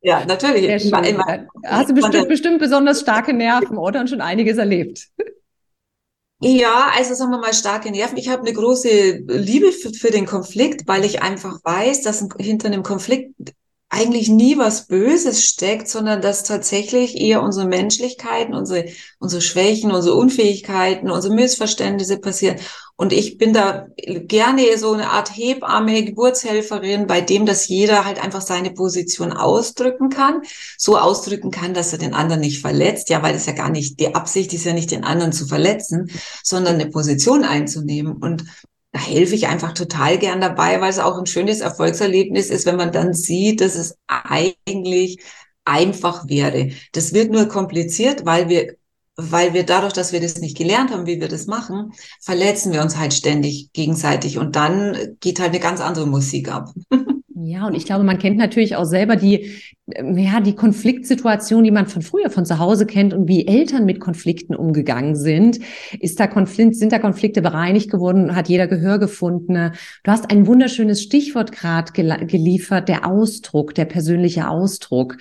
ja, 0.00 0.24
natürlich. 0.26 0.86
Immer, 0.86 1.06
immer. 1.06 1.46
Hast 1.64 1.90
du 1.90 1.94
bestimmt, 1.94 2.28
bestimmt 2.28 2.58
besonders 2.58 3.00
starke 3.00 3.32
Nerven, 3.32 3.76
oder? 3.76 4.00
Und 4.00 4.10
schon 4.10 4.20
einiges 4.20 4.58
erlebt. 4.58 5.08
Ja, 6.40 6.90
also 6.96 7.14
sagen 7.14 7.30
wir 7.30 7.38
mal 7.38 7.54
starke 7.54 7.90
Nerven. 7.90 8.16
Ich 8.16 8.28
habe 8.28 8.42
eine 8.42 8.52
große 8.52 9.22
Liebe 9.28 9.70
für, 9.70 9.92
für, 9.92 10.10
den 10.10 10.26
Konflikt, 10.26 10.88
weil 10.88 11.04
ich 11.04 11.22
einfach 11.22 11.60
weiß, 11.62 12.02
dass 12.02 12.26
hinter 12.40 12.66
einem 12.66 12.82
Konflikt 12.82 13.32
eigentlich 13.94 14.30
nie 14.30 14.56
was 14.56 14.86
Böses 14.86 15.44
steckt, 15.44 15.86
sondern 15.86 16.22
dass 16.22 16.44
tatsächlich 16.44 17.14
eher 17.14 17.42
unsere 17.42 17.66
Menschlichkeiten, 17.66 18.54
unsere, 18.54 18.86
unsere 19.18 19.42
Schwächen, 19.42 19.92
unsere 19.92 20.16
Unfähigkeiten, 20.16 21.10
unsere 21.10 21.34
Missverständnisse 21.34 22.18
passieren. 22.18 22.56
Und 22.96 23.12
ich 23.12 23.36
bin 23.36 23.52
da 23.52 23.88
gerne 23.96 24.78
so 24.78 24.92
eine 24.92 25.10
Art 25.10 25.36
Hebamme, 25.36 26.04
Geburtshelferin, 26.04 27.06
bei 27.06 27.20
dem, 27.20 27.44
dass 27.44 27.68
jeder 27.68 28.06
halt 28.06 28.22
einfach 28.22 28.40
seine 28.40 28.70
Position 28.70 29.30
ausdrücken 29.30 30.08
kann, 30.08 30.40
so 30.78 30.96
ausdrücken 30.96 31.50
kann, 31.50 31.74
dass 31.74 31.92
er 31.92 31.98
den 31.98 32.14
anderen 32.14 32.40
nicht 32.40 32.62
verletzt. 32.62 33.10
Ja, 33.10 33.22
weil 33.22 33.34
es 33.34 33.44
ja 33.44 33.52
gar 33.52 33.68
nicht, 33.68 34.00
die 34.00 34.14
Absicht 34.14 34.54
ist 34.54 34.64
ja 34.64 34.72
nicht, 34.72 34.90
den 34.90 35.04
anderen 35.04 35.32
zu 35.32 35.46
verletzen, 35.46 36.10
sondern 36.42 36.76
eine 36.76 36.88
Position 36.88 37.44
einzunehmen. 37.44 38.14
Und 38.14 38.44
da 38.92 39.00
helfe 39.00 39.34
ich 39.34 39.48
einfach 39.48 39.72
total 39.72 40.18
gern 40.18 40.40
dabei, 40.40 40.80
weil 40.80 40.90
es 40.90 40.98
auch 40.98 41.18
ein 41.18 41.26
schönes 41.26 41.60
Erfolgserlebnis 41.60 42.50
ist, 42.50 42.66
wenn 42.66 42.76
man 42.76 42.92
dann 42.92 43.14
sieht, 43.14 43.60
dass 43.60 43.74
es 43.74 43.96
eigentlich 44.06 45.18
einfach 45.64 46.28
wäre. 46.28 46.70
Das 46.92 47.14
wird 47.14 47.30
nur 47.30 47.46
kompliziert, 47.46 48.26
weil 48.26 48.48
wir 48.48 48.76
weil 49.16 49.52
wir 49.52 49.64
dadurch, 49.64 49.92
dass 49.92 50.12
wir 50.12 50.20
das 50.20 50.38
nicht 50.38 50.56
gelernt 50.56 50.90
haben, 50.90 51.06
wie 51.06 51.20
wir 51.20 51.28
das 51.28 51.46
machen, 51.46 51.92
verletzen 52.20 52.72
wir 52.72 52.80
uns 52.80 52.96
halt 52.96 53.12
ständig 53.12 53.70
gegenseitig 53.72 54.38
und 54.38 54.56
dann 54.56 55.16
geht 55.20 55.38
halt 55.38 55.50
eine 55.50 55.60
ganz 55.60 55.80
andere 55.80 56.06
Musik 56.06 56.48
ab. 56.50 56.70
Ja, 57.44 57.66
und 57.66 57.74
ich 57.74 57.86
glaube, 57.86 58.04
man 58.04 58.18
kennt 58.18 58.36
natürlich 58.36 58.76
auch 58.76 58.84
selber 58.84 59.16
die, 59.16 59.50
ähm, 59.94 60.16
ja, 60.16 60.40
die 60.40 60.54
Konfliktsituation, 60.54 61.64
die 61.64 61.70
man 61.70 61.86
von 61.86 62.02
früher 62.02 62.30
von 62.30 62.44
zu 62.44 62.58
Hause 62.58 62.86
kennt 62.86 63.12
und 63.14 63.26
wie 63.26 63.46
Eltern 63.46 63.84
mit 63.84 64.00
Konflikten 64.00 64.54
umgegangen 64.54 65.16
sind. 65.16 65.58
Ist 65.98 66.20
da 66.20 66.26
Konflikt, 66.26 66.76
sind 66.76 66.92
da 66.92 66.98
Konflikte 66.98 67.42
bereinigt 67.42 67.90
geworden? 67.90 68.36
Hat 68.36 68.48
jeder 68.48 68.66
Gehör 68.66 68.98
gefunden? 68.98 69.72
Du 70.04 70.10
hast 70.10 70.30
ein 70.30 70.46
wunderschönes 70.46 71.02
Stichwort 71.02 71.52
gerade 71.52 71.92
geliefert, 71.92 72.88
der 72.88 73.06
Ausdruck, 73.06 73.74
der 73.74 73.86
persönliche 73.86 74.48
Ausdruck. 74.48 75.16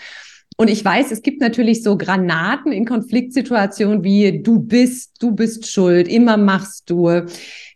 Und 0.58 0.70
ich 0.70 0.86
weiß, 0.86 1.12
es 1.12 1.24
gibt 1.24 1.42
natürlich 1.42 1.82
so 1.82 1.98
Granaten 1.98 2.72
in 2.72 2.86
Konfliktsituationen 2.86 4.04
wie 4.04 4.44
du 4.44 4.60
bist, 4.60 5.16
du 5.20 5.32
bist 5.32 5.68
schuld, 5.68 6.08
immer 6.08 6.38
machst 6.38 6.90
du. 6.90 7.24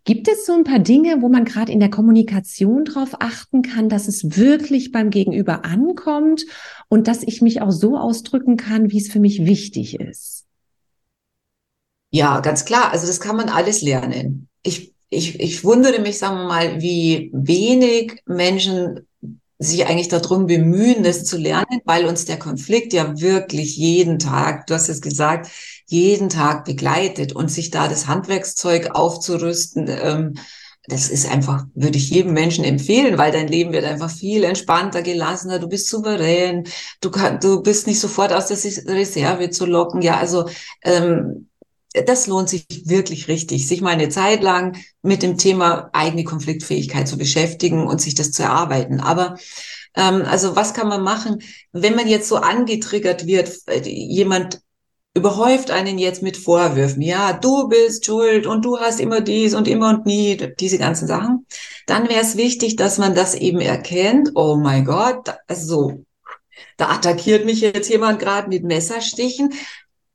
Gibt 0.06 0.28
es 0.28 0.46
so 0.46 0.54
ein 0.54 0.64
paar 0.64 0.80
Dinge, 0.80 1.22
wo 1.22 1.30
man 1.30 1.46
gerade 1.46 1.72
in 1.72 1.80
der 1.80 1.90
Kommunikation 1.90 2.86
drauf 2.86 3.16
achten 3.20 3.64
kann, 3.64 3.90
dass 3.90 4.08
es 4.08 4.38
wirklich 4.38 4.92
beim 4.92 5.10
Gegenüber 5.10 5.66
ankommt 5.66 6.46
und 6.90 7.08
dass 7.08 7.24
ich 7.24 7.42
mich 7.42 7.62
auch 7.62 7.72
so 7.72 7.98
ausdrücken 7.98 8.56
kann, 8.56 8.92
wie 8.92 9.00
es 9.00 9.12
für 9.12 9.20
mich 9.20 9.46
wichtig 9.46 10.00
ist? 10.00 10.46
Ja, 12.12 12.40
ganz 12.40 12.66
klar. 12.66 12.92
Also 12.92 13.08
das 13.08 13.20
kann 13.20 13.36
man 13.36 13.50
alles 13.50 13.82
lernen. 13.82 14.48
Ich, 14.62 14.94
ich, 15.10 15.40
ich 15.40 15.64
wundere 15.64 16.00
mich, 16.00 16.20
sagen 16.20 16.38
wir 16.38 16.48
mal, 16.48 16.82
wie 16.82 17.32
wenig 17.34 18.22
Menschen 18.28 19.08
sich 19.58 19.88
eigentlich 19.88 20.10
darum 20.10 20.48
bemühen, 20.48 21.04
das 21.04 21.24
zu 21.24 21.38
lernen, 21.38 21.82
weil 21.86 22.06
uns 22.06 22.26
der 22.26 22.38
Konflikt 22.38 22.94
ja 22.94 23.20
wirklich 23.20 23.78
jeden 23.78 24.20
Tag, 24.20 24.68
du 24.68 24.74
hast 24.74 24.90
es 24.90 25.02
gesagt, 25.02 25.50
jeden 25.88 26.30
Tag 26.30 26.66
begleitet 26.66 27.34
und 27.34 27.50
sich 27.50 27.72
da 27.72 27.88
das 27.88 28.08
Handwerkszeug 28.08 28.92
aufzurüsten, 28.92 29.88
ähm, 29.88 30.34
das 30.88 31.10
ist 31.10 31.30
einfach, 31.30 31.66
würde 31.74 31.98
ich 31.98 32.12
jedem 32.12 32.34
Menschen 32.34 32.64
empfehlen, 32.64 33.18
weil 33.18 33.32
dein 33.32 33.48
Leben 33.48 33.74
wird 33.74 33.86
einfach 33.86 34.12
viel 34.12 34.44
entspannter, 34.44 35.02
gelassener, 35.02 35.58
du 35.58 35.68
bist 35.68 35.90
souverän, 35.90 36.66
du, 37.02 37.10
kann, 37.10 37.40
du 37.40 37.64
bist 37.64 37.88
nicht 37.88 38.00
sofort 38.00 38.32
aus 38.32 38.48
der 38.48 38.58
Reserve 38.94 39.50
zu 39.50 39.66
locken. 39.66 40.02
Ja, 40.04 40.18
also 40.18 40.48
ähm, 40.84 41.50
das 42.06 42.28
lohnt 42.28 42.50
sich 42.50 42.66
wirklich 42.86 43.28
richtig, 43.28 43.68
sich 43.68 43.82
mal 43.82 43.92
eine 43.92 44.10
Zeit 44.10 44.42
lang 44.44 44.78
mit 45.02 45.24
dem 45.24 45.38
Thema 45.38 45.90
eigene 45.94 46.24
Konfliktfähigkeit 46.24 47.08
zu 47.08 47.18
beschäftigen 47.18 47.88
und 47.88 48.02
sich 48.02 48.16
das 48.16 48.32
zu 48.32 48.44
erarbeiten. 48.44 49.00
Aber 49.00 49.36
ähm, 49.96 50.24
also 50.26 50.56
was 50.56 50.74
kann 50.74 50.88
man 50.88 51.04
machen, 51.04 51.42
wenn 51.72 51.96
man 51.96 52.08
jetzt 52.08 52.28
so 52.28 52.38
angetriggert 52.38 53.26
wird, 53.26 53.52
äh, 53.68 53.82
jemand 53.88 54.62
überhäuft 55.14 55.72
einen 55.72 55.98
jetzt 55.98 56.22
mit 56.22 56.36
Vorwürfen, 56.36 57.02
ja, 57.02 57.32
du 57.32 57.70
bist 57.70 58.06
schuld 58.06 58.46
und 58.46 58.66
du 58.66 58.80
hast 58.80 59.00
immer 59.00 59.22
dies 59.22 59.54
und 59.54 59.68
immer 59.68 59.90
und 59.90 60.06
nie, 60.06 60.36
diese 60.60 60.78
ganzen 60.78 61.08
Sachen, 61.08 61.46
dann 61.88 62.10
wäre 62.10 62.22
es 62.22 62.36
wichtig, 62.36 62.76
dass 62.76 62.98
man 62.98 63.16
das 63.16 63.34
eben 63.34 63.62
erkennt, 63.62 64.32
oh 64.36 64.58
mein 64.58 64.84
Gott, 64.84 65.34
also 65.48 66.04
da 66.76 66.90
attackiert 66.90 67.46
mich 67.46 67.62
jetzt 67.62 67.90
jemand 67.90 68.20
gerade 68.20 68.50
mit 68.50 68.66
Messerstichen, 68.66 69.54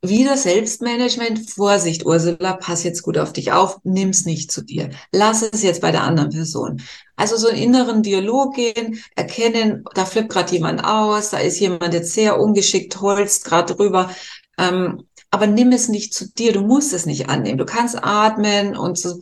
wieder 0.02 0.36
Selbstmanagement. 0.36 1.50
Vorsicht, 1.50 2.06
Ursula, 2.06 2.54
pass 2.54 2.84
jetzt 2.84 3.02
gut 3.02 3.18
auf 3.18 3.32
dich 3.32 3.52
auf, 3.52 3.78
nimm's 3.84 4.24
nicht 4.24 4.50
zu 4.50 4.62
dir. 4.62 4.90
Lass 5.12 5.42
es 5.42 5.62
jetzt 5.62 5.80
bei 5.80 5.92
der 5.92 6.02
anderen 6.02 6.30
Person. 6.30 6.82
Also 7.16 7.36
so 7.36 7.48
einen 7.48 7.58
inneren 7.58 8.02
Dialog 8.02 8.54
gehen, 8.54 9.02
erkennen, 9.14 9.84
da 9.94 10.06
flippt 10.06 10.30
gerade 10.30 10.52
jemand 10.52 10.84
aus, 10.84 11.30
da 11.30 11.38
ist 11.38 11.60
jemand 11.60 11.92
jetzt 11.92 12.12
sehr 12.12 12.40
ungeschickt, 12.40 13.00
holzt 13.00 13.44
gerade 13.44 13.74
drüber. 13.74 14.10
Ähm, 14.58 15.02
aber 15.30 15.46
nimm 15.46 15.72
es 15.72 15.88
nicht 15.88 16.14
zu 16.14 16.32
dir, 16.32 16.52
du 16.52 16.62
musst 16.62 16.92
es 16.92 17.06
nicht 17.06 17.28
annehmen. 17.28 17.58
Du 17.58 17.66
kannst 17.66 18.02
atmen 18.02 18.76
und 18.76 18.98
so, 18.98 19.20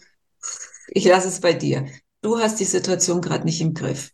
ich 0.88 1.04
lasse 1.04 1.28
es 1.28 1.40
bei 1.40 1.52
dir. 1.52 1.87
Du 2.23 2.38
hast 2.38 2.61
die 2.61 2.64
Situation 2.64 3.20
gerade 3.20 3.44
nicht 3.44 3.61
im 3.61 3.75
Griff. 3.75 4.12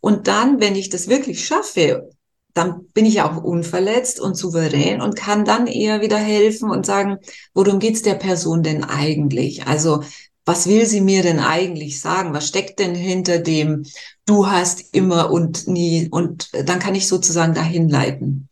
Und 0.00 0.26
dann, 0.26 0.60
wenn 0.60 0.76
ich 0.76 0.88
das 0.90 1.08
wirklich 1.08 1.46
schaffe, 1.46 2.10
dann 2.54 2.86
bin 2.94 3.06
ich 3.06 3.22
auch 3.22 3.42
unverletzt 3.42 4.20
und 4.20 4.36
souverän 4.36 5.00
und 5.00 5.16
kann 5.16 5.44
dann 5.44 5.66
eher 5.66 6.00
wieder 6.00 6.18
helfen 6.18 6.70
und 6.70 6.86
sagen, 6.86 7.18
worum 7.54 7.78
geht's 7.78 8.02
der 8.02 8.14
Person 8.14 8.62
denn 8.62 8.84
eigentlich? 8.84 9.66
Also 9.66 10.02
was 10.44 10.66
will 10.66 10.86
sie 10.86 11.00
mir 11.00 11.22
denn 11.22 11.38
eigentlich 11.38 12.00
sagen? 12.00 12.34
Was 12.34 12.48
steckt 12.48 12.80
denn 12.80 12.94
hinter 12.94 13.38
dem, 13.38 13.84
du 14.26 14.48
hast 14.48 14.94
immer 14.94 15.30
und 15.30 15.68
nie? 15.68 16.08
Und 16.10 16.50
dann 16.52 16.80
kann 16.80 16.94
ich 16.94 17.06
sozusagen 17.06 17.54
dahin 17.54 17.88
leiten. 17.88 18.48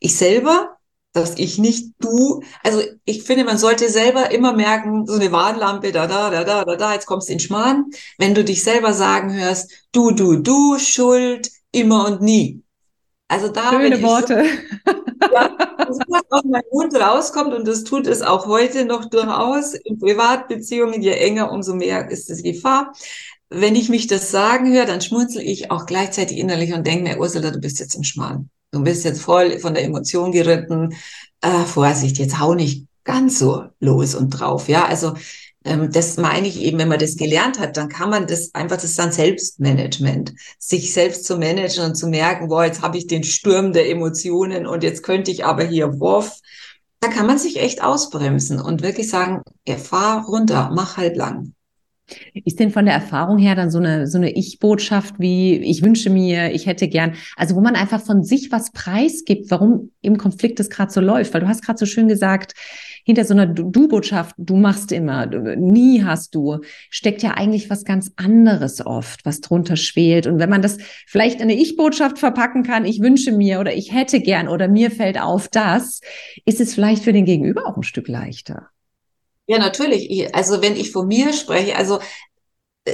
Ich 0.00 0.16
selber, 0.16 0.76
dass 1.12 1.38
ich 1.38 1.58
nicht 1.58 1.94
du, 2.00 2.42
also 2.62 2.82
ich 3.04 3.22
finde, 3.22 3.44
man 3.44 3.58
sollte 3.58 3.88
selber 3.88 4.30
immer 4.30 4.52
merken, 4.52 5.06
so 5.06 5.14
eine 5.14 5.32
Warnlampe, 5.32 5.90
da, 5.92 6.06
da, 6.06 6.30
da, 6.30 6.44
da, 6.44 6.64
da, 6.64 6.76
da, 6.76 6.94
jetzt 6.94 7.06
kommst 7.06 7.28
du 7.28 7.32
in 7.32 7.40
Schmarrn. 7.40 7.86
Wenn 8.18 8.34
du 8.34 8.44
dich 8.44 8.62
selber 8.62 8.92
sagen 8.92 9.32
hörst, 9.32 9.72
du, 9.92 10.10
du, 10.10 10.36
du, 10.36 10.78
Schuld, 10.78 11.50
immer 11.72 12.06
und 12.06 12.20
nie. 12.20 12.62
Also 13.28 13.48
da 13.48 13.70
Schöne 13.70 14.02
Worte. 14.02 14.44
So, 14.86 14.92
ja, 15.32 15.56
das, 15.76 15.98
was 16.08 16.22
aus 16.30 16.44
meinem 16.44 16.64
Mund 16.72 16.94
rauskommt, 16.94 17.52
und 17.52 17.68
das 17.68 17.84
tut 17.84 18.06
es 18.06 18.22
auch 18.22 18.46
heute 18.46 18.86
noch 18.86 19.04
durchaus, 19.04 19.74
in 19.74 19.98
Privatbeziehungen, 19.98 21.02
je 21.02 21.12
enger, 21.12 21.52
umso 21.52 21.74
mehr 21.74 22.10
ist 22.10 22.30
es 22.30 22.42
Gefahr. 22.42 22.92
Wenn 23.50 23.76
ich 23.76 23.90
mich 23.90 24.06
das 24.06 24.30
sagen 24.30 24.72
höre, 24.72 24.86
dann 24.86 25.02
schmunzel 25.02 25.42
ich 25.42 25.70
auch 25.70 25.86
gleichzeitig 25.86 26.38
innerlich 26.38 26.72
und 26.72 26.86
denke 26.86 27.04
mir, 27.04 27.18
Ursula, 27.18 27.50
du 27.50 27.60
bist 27.60 27.78
jetzt 27.80 27.94
im 27.94 28.04
Schmarrn. 28.04 28.50
Du 28.70 28.82
bist 28.82 29.04
jetzt 29.04 29.20
voll 29.20 29.58
von 29.58 29.74
der 29.74 29.84
Emotion 29.84 30.32
geritten. 30.32 30.94
Äh, 31.40 31.64
Vorsicht, 31.64 32.18
jetzt 32.18 32.38
hau 32.38 32.54
nicht 32.54 32.86
ganz 33.04 33.38
so 33.38 33.64
los 33.80 34.14
und 34.14 34.30
drauf. 34.30 34.68
Ja, 34.68 34.84
also 34.86 35.14
ähm, 35.68 35.92
das 35.92 36.16
meine 36.16 36.48
ich 36.48 36.60
eben, 36.60 36.78
wenn 36.78 36.88
man 36.88 36.98
das 36.98 37.16
gelernt 37.16 37.58
hat, 37.58 37.76
dann 37.76 37.88
kann 37.88 38.10
man 38.10 38.26
das 38.26 38.54
einfach, 38.54 38.76
das 38.76 38.84
ist 38.84 38.98
dann 38.98 39.12
Selbstmanagement, 39.12 40.34
sich 40.58 40.92
selbst 40.92 41.24
zu 41.24 41.36
managen 41.36 41.84
und 41.84 41.94
zu 41.94 42.08
merken, 42.08 42.48
boah, 42.48 42.64
jetzt 42.64 42.82
habe 42.82 42.98
ich 42.98 43.06
den 43.06 43.24
Sturm 43.24 43.72
der 43.72 43.90
Emotionen 43.90 44.66
und 44.66 44.82
jetzt 44.82 45.02
könnte 45.02 45.30
ich 45.30 45.44
aber 45.44 45.64
hier, 45.64 46.00
Wurf. 46.00 46.40
Da 47.00 47.08
kann 47.08 47.26
man 47.26 47.38
sich 47.38 47.60
echt 47.60 47.82
ausbremsen 47.82 48.60
und 48.60 48.82
wirklich 48.82 49.08
sagen, 49.08 49.42
ja, 49.66 49.76
fahr 49.76 50.24
runter, 50.26 50.70
mach 50.74 50.96
halt 50.96 51.16
lang. 51.16 51.54
Ist 52.44 52.58
denn 52.58 52.70
von 52.70 52.86
der 52.86 52.94
Erfahrung 52.94 53.38
her 53.38 53.54
dann 53.54 53.70
so 53.70 53.78
eine, 53.78 54.06
so 54.06 54.16
eine 54.18 54.34
Ich-Botschaft 54.34 55.16
wie, 55.18 55.56
ich 55.58 55.82
wünsche 55.82 56.10
mir, 56.10 56.52
ich 56.52 56.66
hätte 56.66 56.88
gern, 56.88 57.14
also 57.36 57.54
wo 57.54 57.60
man 57.60 57.76
einfach 57.76 58.00
von 58.00 58.24
sich 58.24 58.50
was 58.50 58.72
preisgibt, 58.72 59.50
warum 59.50 59.92
im 60.00 60.16
Konflikt 60.16 60.58
das 60.58 60.70
gerade 60.70 60.90
so 60.90 61.00
läuft? 61.00 61.34
Weil 61.34 61.42
du 61.42 61.48
hast 61.48 61.62
gerade 61.62 61.78
so 61.78 61.86
schön 61.86 62.08
gesagt, 62.08 62.54
hinter 63.04 63.24
so 63.24 63.34
einer 63.34 63.46
Du-Botschaft, 63.46 64.34
du 64.38 64.56
machst 64.56 64.92
immer, 64.92 65.26
nie 65.26 66.04
hast 66.04 66.34
du, 66.34 66.58
steckt 66.90 67.22
ja 67.22 67.32
eigentlich 67.32 67.70
was 67.70 67.84
ganz 67.84 68.12
anderes 68.16 68.84
oft, 68.84 69.24
was 69.24 69.40
drunter 69.40 69.76
schwelt. 69.76 70.26
Und 70.26 70.38
wenn 70.38 70.50
man 70.50 70.62
das 70.62 70.78
vielleicht 71.06 71.36
in 71.36 71.42
eine 71.42 71.54
Ich-Botschaft 71.54 72.18
verpacken 72.18 72.62
kann, 72.62 72.84
ich 72.84 73.00
wünsche 73.00 73.32
mir 73.32 73.60
oder 73.60 73.74
ich 73.74 73.92
hätte 73.92 74.20
gern 74.20 74.48
oder 74.48 74.68
mir 74.68 74.90
fällt 74.90 75.20
auf 75.20 75.48
das, 75.48 76.00
ist 76.44 76.60
es 76.60 76.74
vielleicht 76.74 77.04
für 77.04 77.12
den 77.12 77.24
Gegenüber 77.24 77.66
auch 77.66 77.76
ein 77.76 77.82
Stück 77.82 78.08
leichter. 78.08 78.68
Ja, 79.46 79.58
natürlich. 79.58 80.34
Also 80.34 80.60
wenn 80.60 80.76
ich 80.76 80.92
von 80.92 81.08
mir 81.08 81.32
spreche, 81.32 81.76
also 81.76 82.00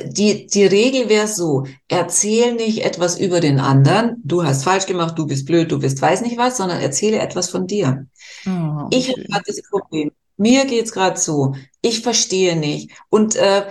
die, 0.05 0.47
die 0.47 0.67
Regel 0.67 1.09
wäre 1.09 1.29
so, 1.29 1.67
erzähl 1.89 2.55
nicht 2.55 2.85
etwas 2.85 3.19
über 3.19 3.41
den 3.41 3.61
anderen, 3.61 4.17
du 4.25 4.45
hast 4.45 4.65
falsch 4.65 4.87
gemacht, 4.87 5.19
du 5.19 5.27
bist 5.27 5.47
blöd, 5.47 5.71
du 5.71 5.79
bist 5.79 6.01
weiß 6.01 6.23
nicht 6.23 6.39
was, 6.39 6.57
sondern 6.57 6.81
erzähle 6.81 7.19
etwas 7.19 7.51
von 7.51 7.67
dir. 7.67 8.07
Oh, 8.47 8.89
ich 8.91 9.11
habe 9.11 9.23
gerade 9.23 9.45
das 9.47 9.63
Problem, 9.71 10.13
mir 10.37 10.65
geht's 10.65 10.93
gerade 10.93 11.19
so, 11.19 11.55
ich 11.81 12.01
verstehe 12.01 12.57
nicht. 12.57 12.91
Und 13.09 13.37
äh, 13.37 13.67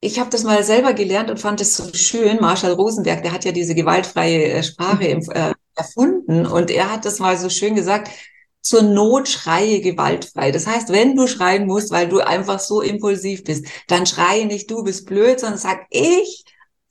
ich 0.00 0.18
habe 0.18 0.30
das 0.30 0.42
mal 0.42 0.62
selber 0.64 0.94
gelernt 0.94 1.30
und 1.30 1.38
fand 1.38 1.60
es 1.60 1.76
so 1.76 1.92
schön. 1.94 2.40
Marshall 2.40 2.72
Rosenberg, 2.72 3.22
der 3.22 3.32
hat 3.32 3.44
ja 3.44 3.52
diese 3.52 3.74
gewaltfreie 3.74 4.52
äh, 4.52 4.62
Sprache 4.62 5.08
äh, 5.08 5.52
erfunden 5.76 6.44
und 6.44 6.70
er 6.70 6.92
hat 6.92 7.04
das 7.04 7.18
mal 7.18 7.36
so 7.36 7.48
schön 7.48 7.74
gesagt, 7.74 8.10
zur 8.62 8.82
Not 8.82 9.28
schreie 9.28 9.80
gewaltfrei. 9.80 10.52
Das 10.52 10.66
heißt, 10.66 10.90
wenn 10.90 11.16
du 11.16 11.26
schreien 11.26 11.66
musst, 11.66 11.90
weil 11.90 12.08
du 12.08 12.20
einfach 12.20 12.60
so 12.60 12.80
impulsiv 12.80 13.44
bist, 13.44 13.66
dann 13.88 14.06
schreie 14.06 14.46
nicht, 14.46 14.70
du 14.70 14.84
bist 14.84 15.06
blöd, 15.06 15.40
sondern 15.40 15.58
sag, 15.58 15.84
ich 15.90 16.44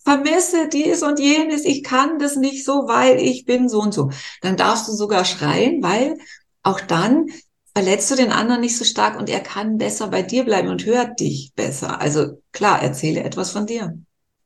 vermisse 0.04 0.68
dies 0.68 1.02
und 1.02 1.20
jenes, 1.20 1.64
ich 1.64 1.84
kann 1.84 2.20
das 2.20 2.36
nicht 2.36 2.66
so, 2.66 2.88
weil 2.88 3.20
ich 3.20 3.46
bin 3.46 3.70
so 3.70 3.80
und 3.80 3.94
so. 3.94 4.12
Dann 4.42 4.58
darfst 4.58 4.88
du 4.88 4.92
sogar 4.92 5.26
schreien, 5.26 5.82
weil 5.82 6.18
auch 6.64 6.82
dann 6.82 7.28
verletzt 7.74 8.12
du 8.12 8.16
den 8.16 8.32
anderen 8.32 8.62
nicht 8.62 8.78
so 8.78 8.84
stark 8.84 9.18
und 9.18 9.30
er 9.30 9.40
kann 9.40 9.78
besser 9.78 10.08
bei 10.10 10.22
dir 10.22 10.44
bleiben 10.44 10.68
und 10.68 10.86
hört 10.86 11.20
dich 11.20 11.54
besser. 11.56 12.02
Also 12.02 12.42
klar, 12.52 12.82
erzähle 12.82 13.24
etwas 13.24 13.52
von 13.52 13.66
dir. 13.66 13.98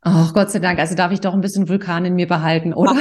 Ach, 0.02 0.34
Gott 0.36 0.52
sei 0.52 0.60
Dank. 0.60 0.78
Also 0.78 0.94
darf 0.94 1.12
ich 1.12 1.22
doch 1.22 1.34
ein 1.34 1.42
bisschen 1.42 1.68
Vulkan 1.68 2.06
in 2.06 2.14
mir 2.14 2.28
behalten, 2.28 2.74
oder? 2.74 2.96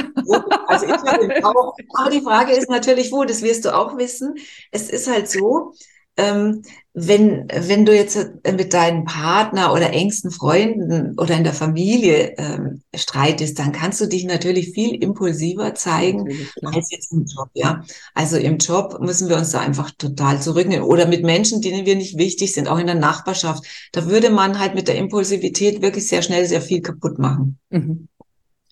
Also 0.83 1.29
ich 1.29 1.45
auch. 1.45 1.75
Aber 1.93 2.09
die 2.09 2.21
Frage 2.21 2.53
ist 2.53 2.69
natürlich 2.69 3.11
wo, 3.11 3.23
das 3.23 3.41
wirst 3.41 3.65
du 3.65 3.75
auch 3.75 3.97
wissen. 3.97 4.35
Es 4.71 4.89
ist 4.89 5.09
halt 5.09 5.29
so, 5.29 5.73
ähm, 6.17 6.61
wenn, 6.93 7.47
wenn 7.53 7.85
du 7.85 7.93
jetzt 7.93 8.17
mit 8.49 8.73
deinem 8.73 9.03
Partner 9.03 9.73
oder 9.73 9.91
engsten 9.91 10.31
Freunden 10.31 11.19
oder 11.19 11.35
in 11.35 11.43
der 11.43 11.53
Familie 11.53 12.35
ähm, 12.37 12.83
streitest, 12.95 13.59
dann 13.59 13.73
kannst 13.73 13.99
du 13.99 14.05
dich 14.05 14.23
natürlich 14.23 14.71
viel 14.71 14.95
impulsiver 15.03 15.75
zeigen 15.75 16.29
als 16.63 16.91
jetzt 16.91 17.11
im 17.11 17.25
Job, 17.25 17.49
ja. 17.53 17.83
Also 18.13 18.37
im 18.37 18.59
Job 18.59 18.99
müssen 19.01 19.27
wir 19.27 19.35
uns 19.35 19.51
da 19.51 19.59
einfach 19.59 19.91
total 19.91 20.41
zurücknehmen. 20.41 20.85
Oder 20.85 21.05
mit 21.05 21.23
Menschen, 21.23 21.61
denen 21.61 21.85
wir 21.85 21.97
nicht 21.97 22.17
wichtig 22.17 22.53
sind, 22.53 22.69
auch 22.69 22.79
in 22.79 22.87
der 22.87 22.95
Nachbarschaft. 22.95 23.65
Da 23.91 24.07
würde 24.07 24.29
man 24.29 24.57
halt 24.57 24.73
mit 24.73 24.87
der 24.87 24.95
Impulsivität 24.95 25.81
wirklich 25.81 26.07
sehr 26.07 26.21
schnell 26.21 26.45
sehr 26.45 26.61
viel 26.61 26.81
kaputt 26.81 27.19
machen. 27.19 27.59
Mhm. 27.69 28.07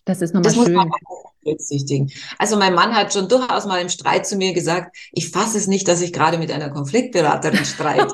Das 0.05 0.21
ist 0.21 0.33
nochmal 0.33 0.53
schön 0.53 0.79
berücksichtigen. 1.43 2.11
Also 2.37 2.57
mein 2.57 2.73
Mann 2.73 2.95
hat 2.95 3.13
schon 3.13 3.27
durchaus 3.27 3.65
mal 3.65 3.81
im 3.81 3.89
Streit 3.89 4.25
zu 4.25 4.35
mir 4.35 4.53
gesagt, 4.53 4.95
ich 5.11 5.29
fasse 5.29 5.57
es 5.57 5.67
nicht, 5.67 5.87
dass 5.87 6.01
ich 6.01 6.13
gerade 6.13 6.37
mit 6.37 6.51
einer 6.51 6.69
Konfliktberaterin 6.69 7.65
streite. 7.65 8.13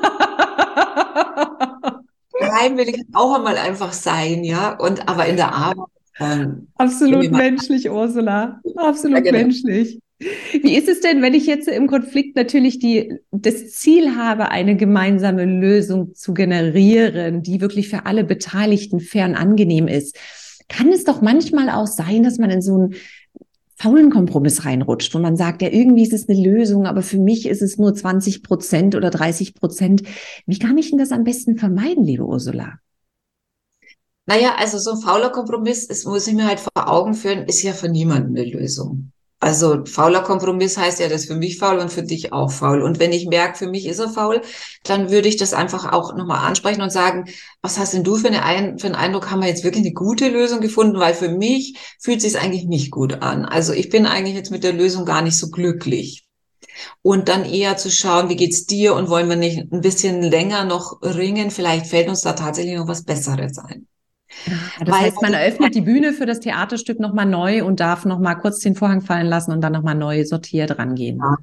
Daheim 2.40 2.76
will 2.76 2.88
ich 2.88 3.02
auch 3.12 3.36
einmal 3.36 3.56
einfach 3.56 3.92
sein, 3.92 4.44
ja, 4.44 4.76
und 4.78 5.08
aber 5.08 5.26
in 5.26 5.36
der 5.36 5.54
Arbeit. 5.54 5.86
Ähm, 6.18 6.68
Absolut 6.76 7.30
menschlich, 7.30 7.90
Ursula. 7.90 8.60
Absolut 8.76 9.18
ja, 9.18 9.22
genau. 9.22 9.38
menschlich. 9.38 10.00
Wie 10.18 10.76
ist 10.76 10.88
es 10.88 11.00
denn, 11.00 11.22
wenn 11.22 11.32
ich 11.32 11.46
jetzt 11.46 11.66
im 11.66 11.86
Konflikt 11.86 12.36
natürlich 12.36 12.78
die, 12.78 13.14
das 13.30 13.70
Ziel 13.70 14.16
habe, 14.16 14.50
eine 14.50 14.76
gemeinsame 14.76 15.46
Lösung 15.46 16.14
zu 16.14 16.34
generieren, 16.34 17.42
die 17.42 17.62
wirklich 17.62 17.88
für 17.88 18.04
alle 18.04 18.24
Beteiligten 18.24 19.00
fair 19.00 19.24
und 19.24 19.34
angenehm 19.34 19.88
ist? 19.88 20.18
Kann 20.68 20.92
es 20.92 21.04
doch 21.04 21.22
manchmal 21.22 21.70
auch 21.70 21.86
sein, 21.86 22.22
dass 22.22 22.36
man 22.36 22.50
in 22.50 22.60
so 22.60 22.76
ein 22.76 22.94
faulen 23.80 24.10
Kompromiss 24.10 24.66
reinrutscht, 24.66 25.14
wo 25.14 25.18
man 25.18 25.36
sagt, 25.36 25.62
ja, 25.62 25.68
irgendwie 25.70 26.02
ist 26.02 26.12
es 26.12 26.28
eine 26.28 26.38
Lösung, 26.38 26.86
aber 26.86 27.00
für 27.00 27.18
mich 27.18 27.46
ist 27.46 27.62
es 27.62 27.78
nur 27.78 27.94
20 27.94 28.42
Prozent 28.42 28.94
oder 28.94 29.08
30 29.10 29.54
Prozent. 29.54 30.02
Wie 30.46 30.58
kann 30.58 30.76
ich 30.76 30.90
denn 30.90 30.98
das 30.98 31.12
am 31.12 31.24
besten 31.24 31.56
vermeiden, 31.56 32.04
liebe 32.04 32.24
Ursula? 32.24 32.74
Naja, 34.26 34.54
also 34.58 34.78
so 34.78 34.92
ein 34.92 35.00
fauler 35.00 35.30
Kompromiss, 35.30 35.88
das 35.88 36.04
muss 36.04 36.26
ich 36.26 36.34
mir 36.34 36.46
halt 36.46 36.60
vor 36.60 36.90
Augen 36.90 37.14
führen, 37.14 37.46
ist 37.46 37.62
ja 37.62 37.72
für 37.72 37.88
niemanden 37.88 38.36
eine 38.36 38.46
Lösung. 38.46 39.12
Also 39.42 39.86
fauler 39.86 40.20
Kompromiss 40.22 40.76
heißt 40.76 41.00
ja, 41.00 41.08
das 41.08 41.22
ist 41.22 41.28
für 41.28 41.34
mich 41.34 41.56
faul 41.58 41.78
und 41.78 41.90
für 41.90 42.02
dich 42.02 42.30
auch 42.32 42.50
faul. 42.52 42.82
Und 42.82 42.98
wenn 42.98 43.10
ich 43.10 43.26
merke, 43.26 43.56
für 43.56 43.68
mich 43.68 43.86
ist 43.86 43.98
er 43.98 44.10
faul, 44.10 44.42
dann 44.84 45.10
würde 45.10 45.28
ich 45.28 45.38
das 45.38 45.54
einfach 45.54 45.92
auch 45.92 46.14
nochmal 46.14 46.46
ansprechen 46.46 46.82
und 46.82 46.92
sagen, 46.92 47.24
was 47.62 47.78
hast 47.78 47.94
denn 47.94 48.04
du 48.04 48.16
für, 48.16 48.28
eine, 48.28 48.78
für 48.78 48.86
einen 48.86 48.94
Eindruck, 48.94 49.30
haben 49.30 49.40
wir 49.40 49.48
jetzt 49.48 49.64
wirklich 49.64 49.84
eine 49.84 49.94
gute 49.94 50.28
Lösung 50.28 50.60
gefunden? 50.60 50.98
Weil 50.98 51.14
für 51.14 51.30
mich 51.30 51.74
fühlt 51.98 52.20
sich 52.20 52.38
eigentlich 52.38 52.64
nicht 52.66 52.90
gut 52.90 53.22
an. 53.22 53.46
Also 53.46 53.72
ich 53.72 53.88
bin 53.88 54.04
eigentlich 54.04 54.34
jetzt 54.34 54.50
mit 54.50 54.62
der 54.62 54.74
Lösung 54.74 55.06
gar 55.06 55.22
nicht 55.22 55.38
so 55.38 55.48
glücklich. 55.50 56.26
Und 57.00 57.28
dann 57.28 57.46
eher 57.46 57.78
zu 57.78 57.90
schauen, 57.90 58.28
wie 58.28 58.36
geht's 58.36 58.66
dir 58.66 58.94
und 58.94 59.08
wollen 59.08 59.28
wir 59.28 59.36
nicht 59.36 59.72
ein 59.72 59.80
bisschen 59.80 60.22
länger 60.22 60.64
noch 60.64 61.00
ringen? 61.02 61.50
Vielleicht 61.50 61.86
fällt 61.86 62.08
uns 62.08 62.20
da 62.20 62.34
tatsächlich 62.34 62.76
noch 62.76 62.88
was 62.88 63.04
Besseres 63.04 63.56
ein. 63.58 63.86
Ja, 64.46 64.84
das 64.84 64.94
Weil, 64.94 65.00
heißt, 65.02 65.22
man 65.22 65.34
eröffnet 65.34 65.74
die 65.74 65.80
Bühne 65.80 66.12
für 66.12 66.26
das 66.26 66.40
Theaterstück 66.40 67.00
nochmal 67.00 67.26
neu 67.26 67.64
und 67.64 67.80
darf 67.80 68.04
nochmal 68.04 68.38
kurz 68.38 68.60
den 68.60 68.74
Vorhang 68.74 69.00
fallen 69.00 69.26
lassen 69.26 69.52
und 69.52 69.60
dann 69.60 69.72
nochmal 69.72 69.94
neu 69.94 70.24
sortiert 70.24 70.78
rangehen. 70.78 71.18
Ja, 71.18 71.36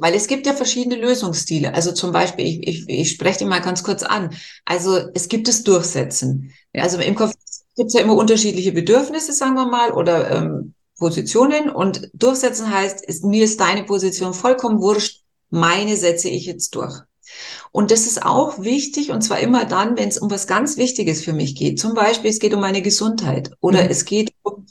weil 0.00 0.14
es 0.14 0.26
gibt 0.26 0.46
ja 0.46 0.52
verschiedene 0.52 0.96
Lösungsstile. 0.96 1.74
Also 1.74 1.92
zum 1.92 2.12
Beispiel, 2.12 2.46
ich, 2.46 2.66
ich, 2.66 2.88
ich 2.88 3.10
spreche 3.10 3.40
die 3.40 3.44
mal 3.44 3.60
ganz 3.60 3.82
kurz 3.82 4.02
an. 4.02 4.30
Also 4.64 4.98
es 5.14 5.28
gibt 5.28 5.48
das 5.48 5.62
Durchsetzen. 5.62 6.52
Ja. 6.74 6.82
Also 6.82 6.98
im 6.98 7.14
Kopf 7.14 7.32
gibt 7.76 7.88
es 7.88 7.94
ja 7.94 8.00
immer 8.00 8.16
unterschiedliche 8.16 8.72
Bedürfnisse, 8.72 9.32
sagen 9.32 9.54
wir 9.54 9.66
mal, 9.66 9.92
oder 9.92 10.30
ähm, 10.30 10.74
Positionen. 10.98 11.70
Und 11.70 12.10
durchsetzen 12.12 12.70
heißt, 12.70 13.04
ist, 13.04 13.24
mir 13.24 13.44
ist 13.44 13.60
deine 13.60 13.84
Position 13.84 14.34
vollkommen 14.34 14.80
wurscht, 14.80 15.22
meine 15.50 15.96
setze 15.96 16.28
ich 16.28 16.46
jetzt 16.46 16.74
durch. 16.74 17.02
Und 17.70 17.90
das 17.90 18.06
ist 18.06 18.24
auch 18.24 18.60
wichtig, 18.60 19.10
und 19.10 19.22
zwar 19.22 19.40
immer 19.40 19.64
dann, 19.64 19.96
wenn 19.96 20.08
es 20.08 20.18
um 20.18 20.30
was 20.30 20.46
ganz 20.46 20.76
Wichtiges 20.76 21.24
für 21.24 21.32
mich 21.32 21.54
geht. 21.54 21.80
Zum 21.80 21.94
Beispiel, 21.94 22.30
es 22.30 22.38
geht 22.38 22.54
um 22.54 22.60
meine 22.60 22.82
Gesundheit 22.82 23.50
oder 23.60 23.84
mhm. 23.84 23.90
es 23.90 24.04
geht 24.04 24.32
um, 24.42 24.66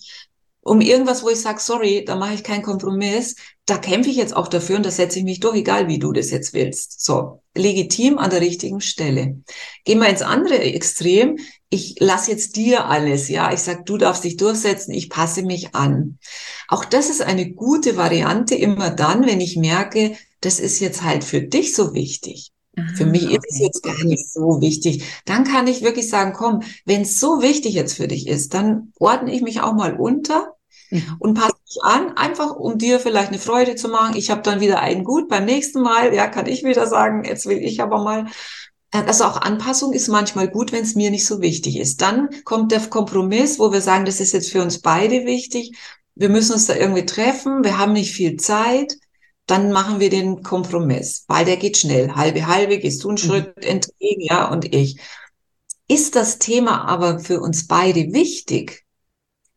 um 0.63 0.80
irgendwas, 0.80 1.24
wo 1.24 1.30
ich 1.30 1.41
sage, 1.41 1.60
sorry, 1.60 2.06
da 2.06 2.15
mache 2.15 2.36
ich 2.36 2.43
keinen 2.43 2.62
Kompromiss. 2.62 3.36
Da 3.65 3.78
kämpfe 3.78 4.10
ich 4.10 4.15
jetzt 4.15 4.36
auch 4.36 4.47
dafür 4.47 4.78
und 4.78 4.86
da 4.86 4.91
setze 4.91 5.19
ich 5.19 5.26
mich 5.26 5.39
durch, 5.39 5.58
egal 5.58 5.88
wie 5.88 5.97
du 5.97 6.12
das 6.13 6.30
jetzt 6.30 6.54
willst. 6.54 7.04
So, 7.04 7.41
legitim 7.56 8.19
an 8.19 8.30
der 8.30 8.41
richtigen 8.41 8.80
Stelle. 8.80 9.41
Gehen 9.86 10.00
wir 10.00 10.10
ins 10.10 10.21
andere 10.21 10.60
Extrem. 10.60 11.38
Ich 11.69 11.95
lasse 12.00 12.32
jetzt 12.32 12.56
dir 12.58 12.86
alles, 12.86 13.28
ja. 13.28 13.52
Ich 13.52 13.62
sag, 13.62 13.86
du 13.86 13.97
darfst 13.97 14.24
dich 14.24 14.38
durchsetzen, 14.38 14.93
ich 14.93 15.10
passe 15.10 15.41
mich 15.41 15.74
an. 15.74 16.19
Auch 16.67 16.86
das 16.86 17.10
ist 17.10 17.21
eine 17.21 17.52
gute 17.52 17.97
Variante 17.97 18.56
immer 18.56 18.91
dann, 18.91 19.26
wenn 19.26 19.41
ich 19.41 19.58
merke, 19.58 20.15
das 20.41 20.60
ist 20.60 20.80
jetzt 20.80 21.02
halt 21.02 21.24
für 21.24 21.41
dich 21.41 21.74
so 21.74 21.93
wichtig. 21.93 22.52
Aha, 22.77 22.88
für 22.95 23.05
mich 23.05 23.25
okay. 23.25 23.36
ist 23.36 23.45
es 23.49 23.60
jetzt 23.60 23.84
gar 23.84 24.03
nicht 24.03 24.31
so 24.31 24.62
wichtig. 24.62 25.03
Dann 25.25 25.43
kann 25.43 25.67
ich 25.67 25.81
wirklich 25.81 26.10
sagen, 26.10 26.34
komm, 26.34 26.62
wenn 26.86 27.01
es 27.01 27.19
so 27.19 27.41
wichtig 27.41 27.73
jetzt 27.73 27.93
für 27.93 28.07
dich 28.07 28.27
ist, 28.27 28.53
dann 28.53 28.93
ordne 28.97 29.34
ich 29.34 29.41
mich 29.41 29.62
auch 29.62 29.73
mal 29.73 29.95
unter 29.95 30.55
mhm. 30.89 31.17
und 31.19 31.34
passe 31.34 31.55
mich 31.65 31.84
an, 31.84 32.15
einfach 32.15 32.55
um 32.55 32.77
dir 32.77 32.99
vielleicht 32.99 33.29
eine 33.29 33.39
Freude 33.39 33.75
zu 33.75 33.89
machen. 33.89 34.15
Ich 34.15 34.29
habe 34.29 34.41
dann 34.41 34.62
wieder 34.62 34.79
einen 34.79 35.03
gut. 35.03 35.27
Beim 35.27 35.45
nächsten 35.45 35.81
Mal, 35.81 36.13
ja, 36.13 36.27
kann 36.27 36.45
ich 36.47 36.63
wieder 36.63 36.88
sagen, 36.88 37.25
jetzt 37.25 37.45
will 37.45 37.57
ich 37.57 37.81
aber 37.81 38.01
mal. 38.03 38.27
Äh, 38.91 39.03
also 39.05 39.25
auch 39.25 39.41
Anpassung 39.41 39.91
ist 39.91 40.07
manchmal 40.07 40.47
gut, 40.47 40.71
wenn 40.71 40.84
es 40.84 40.95
mir 40.95 41.12
nicht 41.12 41.25
so 41.25 41.41
wichtig 41.41 41.77
ist. 41.77 42.01
Dann 42.01 42.29
kommt 42.45 42.71
der 42.71 42.79
Kompromiss, 42.79 43.60
wo 43.60 43.73
wir 43.73 43.81
sagen, 43.81 44.05
das 44.05 44.21
ist 44.21 44.31
jetzt 44.31 44.51
für 44.51 44.62
uns 44.62 44.79
beide 44.79 45.25
wichtig. 45.25 45.77
Wir 46.15 46.29
müssen 46.29 46.53
uns 46.53 46.67
da 46.67 46.75
irgendwie 46.75 47.05
treffen. 47.05 47.65
Wir 47.65 47.77
haben 47.77 47.93
nicht 47.93 48.13
viel 48.13 48.38
Zeit 48.38 48.95
dann 49.52 49.72
machen 49.72 50.00
wir 50.00 50.10
den 50.10 50.44
Kompromiss, 50.44 51.26
weil 51.28 51.44
der 51.44 51.58
geht 51.58 51.78
schnell. 51.78 52.16
Halbe, 52.16 52.48
halbe, 52.48 52.80
gehst 52.80 53.04
du 53.04 53.10
einen 53.10 53.16
mhm. 53.16 53.28
Schritt 53.28 53.58
mhm. 53.58 53.64
entgegen, 53.64 54.22
ja, 54.22 54.50
und 54.50 54.74
ich. 54.74 54.98
Ist 55.88 56.16
das 56.16 56.40
Thema 56.40 56.88
aber 56.88 57.20
für 57.20 57.42
uns 57.42 57.68
beide 57.68 58.14
wichtig, 58.14 58.86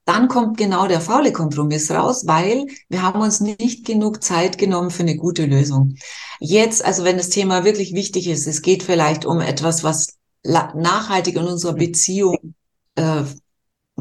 dann 0.05 0.27
kommt 0.27 0.59
genau 0.59 0.89
der 0.89 1.01
faule 1.01 1.33
Kompromiss 1.33 1.93
raus, 1.93 2.27
weil 2.27 2.67
wir 2.89 3.03
haben 3.03 3.21
uns 3.21 3.41
nicht 3.41 3.87
genug 3.87 4.23
Zeit 4.23 4.59
genommen 4.59 4.91
für 4.91 5.05
eine 5.05 5.17
gute 5.17 5.47
Lösung. 5.47 5.95
Jetzt, 6.41 6.85
also 6.85 7.05
wenn 7.05 7.17
das 7.17 7.31
Thema 7.31 7.65
wirklich 7.65 7.95
wichtig 7.95 8.27
ist, 8.27 8.49
es 8.49 8.63
geht 8.63 8.83
vielleicht 8.83 9.25
um 9.25 9.41
etwas, 9.41 9.85
was 9.85 10.19
nachhaltig 10.43 11.37
in 11.37 11.45
unserer 11.45 11.75
Beziehung 11.75 12.55
äh, 12.97 13.23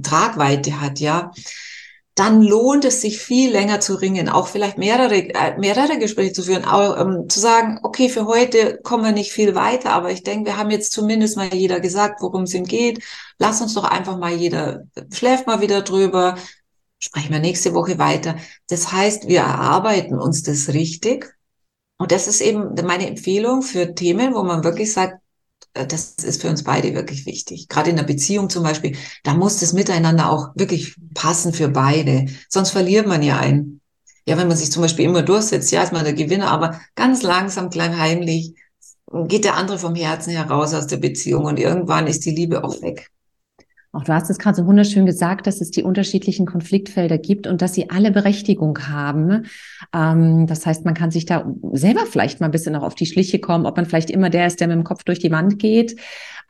Tragweite 0.02 0.82
hat, 0.82 1.00
ja, 1.00 1.32
dann 2.16 2.44
lohnt 2.44 2.86
es 2.86 3.02
sich 3.02 3.20
viel 3.20 3.52
länger 3.52 3.80
zu 3.80 3.96
ringen, 3.96 4.30
auch 4.30 4.48
vielleicht 4.48 4.78
mehrere, 4.78 5.16
äh, 5.16 5.58
mehrere 5.58 5.98
Gespräche 5.98 6.34
zu 6.34 6.44
führen, 6.44 6.66
auch, 6.66 7.00
ähm, 7.00 7.28
zu 7.28 7.40
sagen, 7.40 7.80
okay, 7.84 8.08
für 8.10 8.28
heute 8.28 8.80
kommen 8.84 9.04
wir 9.04 9.12
nicht 9.12 9.32
viel 9.32 9.56
weiter, 9.56 9.92
aber 9.92 10.12
ich 10.12 10.22
denke, 10.22 10.46
wir 10.46 10.58
haben 10.58 10.70
jetzt 10.70 10.92
zumindest 10.92 11.38
mal 11.38 11.54
jeder 11.54 11.80
gesagt, 11.80 12.22
worum 12.22 12.44
es 12.44 12.54
ihm 12.54 12.66
geht. 12.66 13.04
Lass 13.40 13.62
uns 13.62 13.74
doch 13.74 13.86
einfach 13.86 14.18
mal 14.20 14.34
jeder, 14.34 14.84
schläft 15.12 15.48
mal 15.48 15.62
wieder 15.62 15.82
drüber, 15.82 16.36
sprechen 17.00 17.34
wir 17.34 17.40
nächste 17.40 17.74
Woche 17.74 17.98
weiter. 17.98 18.36
Das 18.68 18.92
heißt, 18.92 19.28
wir 19.28 19.40
erarbeiten 19.40 20.20
uns 20.20 20.44
das 20.44 20.70
richtig. 20.70 21.36
Und 21.98 22.12
das 22.12 22.28
ist 22.28 22.42
eben 22.42 22.76
meine 22.86 23.08
Empfehlung 23.08 23.62
für 23.64 23.96
Themen, 23.96 24.36
wo 24.36 24.44
man 24.44 24.64
wirklich 24.64 24.94
sagt, 24.94 25.23
das 25.74 26.16
ist 26.16 26.42
für 26.42 26.50
uns 26.50 26.64
beide 26.64 26.94
wirklich 26.94 27.26
wichtig. 27.26 27.68
Gerade 27.68 27.90
in 27.90 27.96
der 27.96 28.04
Beziehung 28.04 28.50
zum 28.50 28.64
Beispiel, 28.64 28.96
da 29.24 29.34
muss 29.34 29.60
das 29.60 29.74
Miteinander 29.74 30.30
auch 30.30 30.50
wirklich 30.56 30.96
passen 31.14 31.54
für 31.54 31.70
beide. 31.70 32.28
Sonst 32.50 32.72
verliert 32.72 33.08
man 33.08 33.24
ja 33.24 33.38
einen. 33.38 33.82
Ja, 34.26 34.38
wenn 34.38 34.48
man 34.48 34.58
sich 34.58 34.72
zum 34.72 34.82
Beispiel 34.82 35.06
immer 35.06 35.22
durchsetzt, 35.22 35.72
ja, 35.72 35.84
ist 35.84 35.92
man 35.92 36.06
der 36.06 36.14
Gewinner, 36.14 36.50
aber 36.50 36.80
ganz 36.96 37.24
langsam, 37.24 37.70
klein 37.70 37.98
heimlich 37.98 38.54
geht 39.28 39.46
der 39.46 39.56
andere 39.56 39.78
vom 39.78 39.96
Herzen 39.96 40.32
heraus 40.32 40.74
aus 40.74 40.88
der 40.88 40.98
Beziehung 40.98 41.46
und 41.46 41.60
irgendwann 41.60 42.08
ist 42.08 42.26
die 42.26 42.32
Liebe 42.32 42.64
auch 42.64 42.82
weg. 42.82 43.12
Auch 43.94 44.04
du 44.04 44.12
hast 44.12 44.30
es 44.32 44.40
gerade 44.40 44.58
so 44.58 44.66
wunderschön 44.66 45.06
gesagt, 45.06 45.46
dass 45.46 45.62
es 45.62 45.70
die 45.70 45.84
unterschiedlichen 45.84 46.48
Konfliktfelder 46.48 47.20
gibt 47.20 47.46
und 47.46 47.62
dass 47.62 47.76
sie 47.76 47.92
alle 47.92 48.12
Berechtigung 48.12 48.78
haben. 48.90 49.46
Ähm, 49.94 50.48
das 50.48 50.66
heißt, 50.66 50.84
man 50.84 50.96
kann 50.96 51.12
sich 51.12 51.28
da 51.28 51.46
selber 51.74 52.08
vielleicht 52.08 52.40
mal 52.40 52.48
ein 52.48 52.52
bisschen 52.52 52.76
auch 52.76 52.82
auf 52.82 52.96
die 52.96 53.06
Schliche 53.06 53.38
kommen, 53.38 53.68
ob 53.68 53.78
man 53.78 53.86
vielleicht 53.86 54.10
immer 54.10 54.32
der 54.32 54.48
ist, 54.48 54.60
der 54.60 54.68
mit 54.68 54.78
dem 54.78 54.84
Kopf 54.84 55.04
durch 55.04 55.20
die 55.20 55.32
Wand 55.32 55.60
geht. 55.60 56.00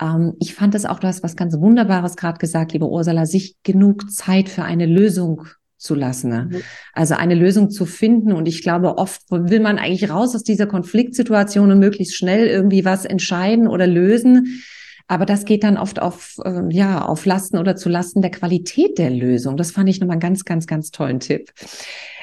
Ähm, 0.01 0.35
ich 0.39 0.55
fand 0.55 0.73
es 0.73 0.85
auch, 0.85 0.99
du 0.99 1.07
hast 1.07 1.21
was 1.21 1.35
ganz 1.35 1.59
Wunderbares 1.59 2.15
gerade 2.15 2.37
gesagt, 2.37 2.71
liebe 2.71 2.87
Ursula, 2.87 3.25
sich 3.25 3.57
genug 3.61 4.09
Zeit 4.09 4.47
für 4.47 4.63
eine 4.63 4.85
Lösung 4.85 5.45
zu 5.77 5.95
lassen. 5.95 6.29
Ne? 6.29 6.47
Mhm. 6.49 6.61
Also 6.93 7.15
eine 7.15 7.35
Lösung 7.35 7.69
zu 7.69 7.85
finden. 7.85 8.31
Und 8.31 8.47
ich 8.47 8.61
glaube, 8.61 8.97
oft 8.97 9.21
will 9.29 9.59
man 9.59 9.79
eigentlich 9.79 10.09
raus 10.09 10.33
aus 10.33 10.43
dieser 10.43 10.65
Konfliktsituation 10.65 11.71
und 11.73 11.79
möglichst 11.79 12.15
schnell 12.15 12.47
irgendwie 12.47 12.85
was 12.85 13.03
entscheiden 13.03 13.67
oder 13.67 13.85
lösen. 13.85 14.63
Aber 15.07 15.25
das 15.25 15.45
geht 15.45 15.63
dann 15.63 15.77
oft 15.77 16.01
auf, 16.01 16.37
äh, 16.45 16.61
ja, 16.69 17.05
auf 17.05 17.25
Lasten 17.25 17.57
oder 17.57 17.75
zu 17.75 17.89
Lasten 17.89 18.21
der 18.21 18.31
Qualität 18.31 18.97
der 18.97 19.09
Lösung. 19.09 19.57
Das 19.57 19.71
fand 19.71 19.89
ich 19.89 19.99
nochmal 19.99 20.15
einen 20.15 20.21
ganz, 20.21 20.45
ganz, 20.45 20.65
ganz 20.65 20.91
tollen 20.91 21.19
Tipp. 21.19 21.51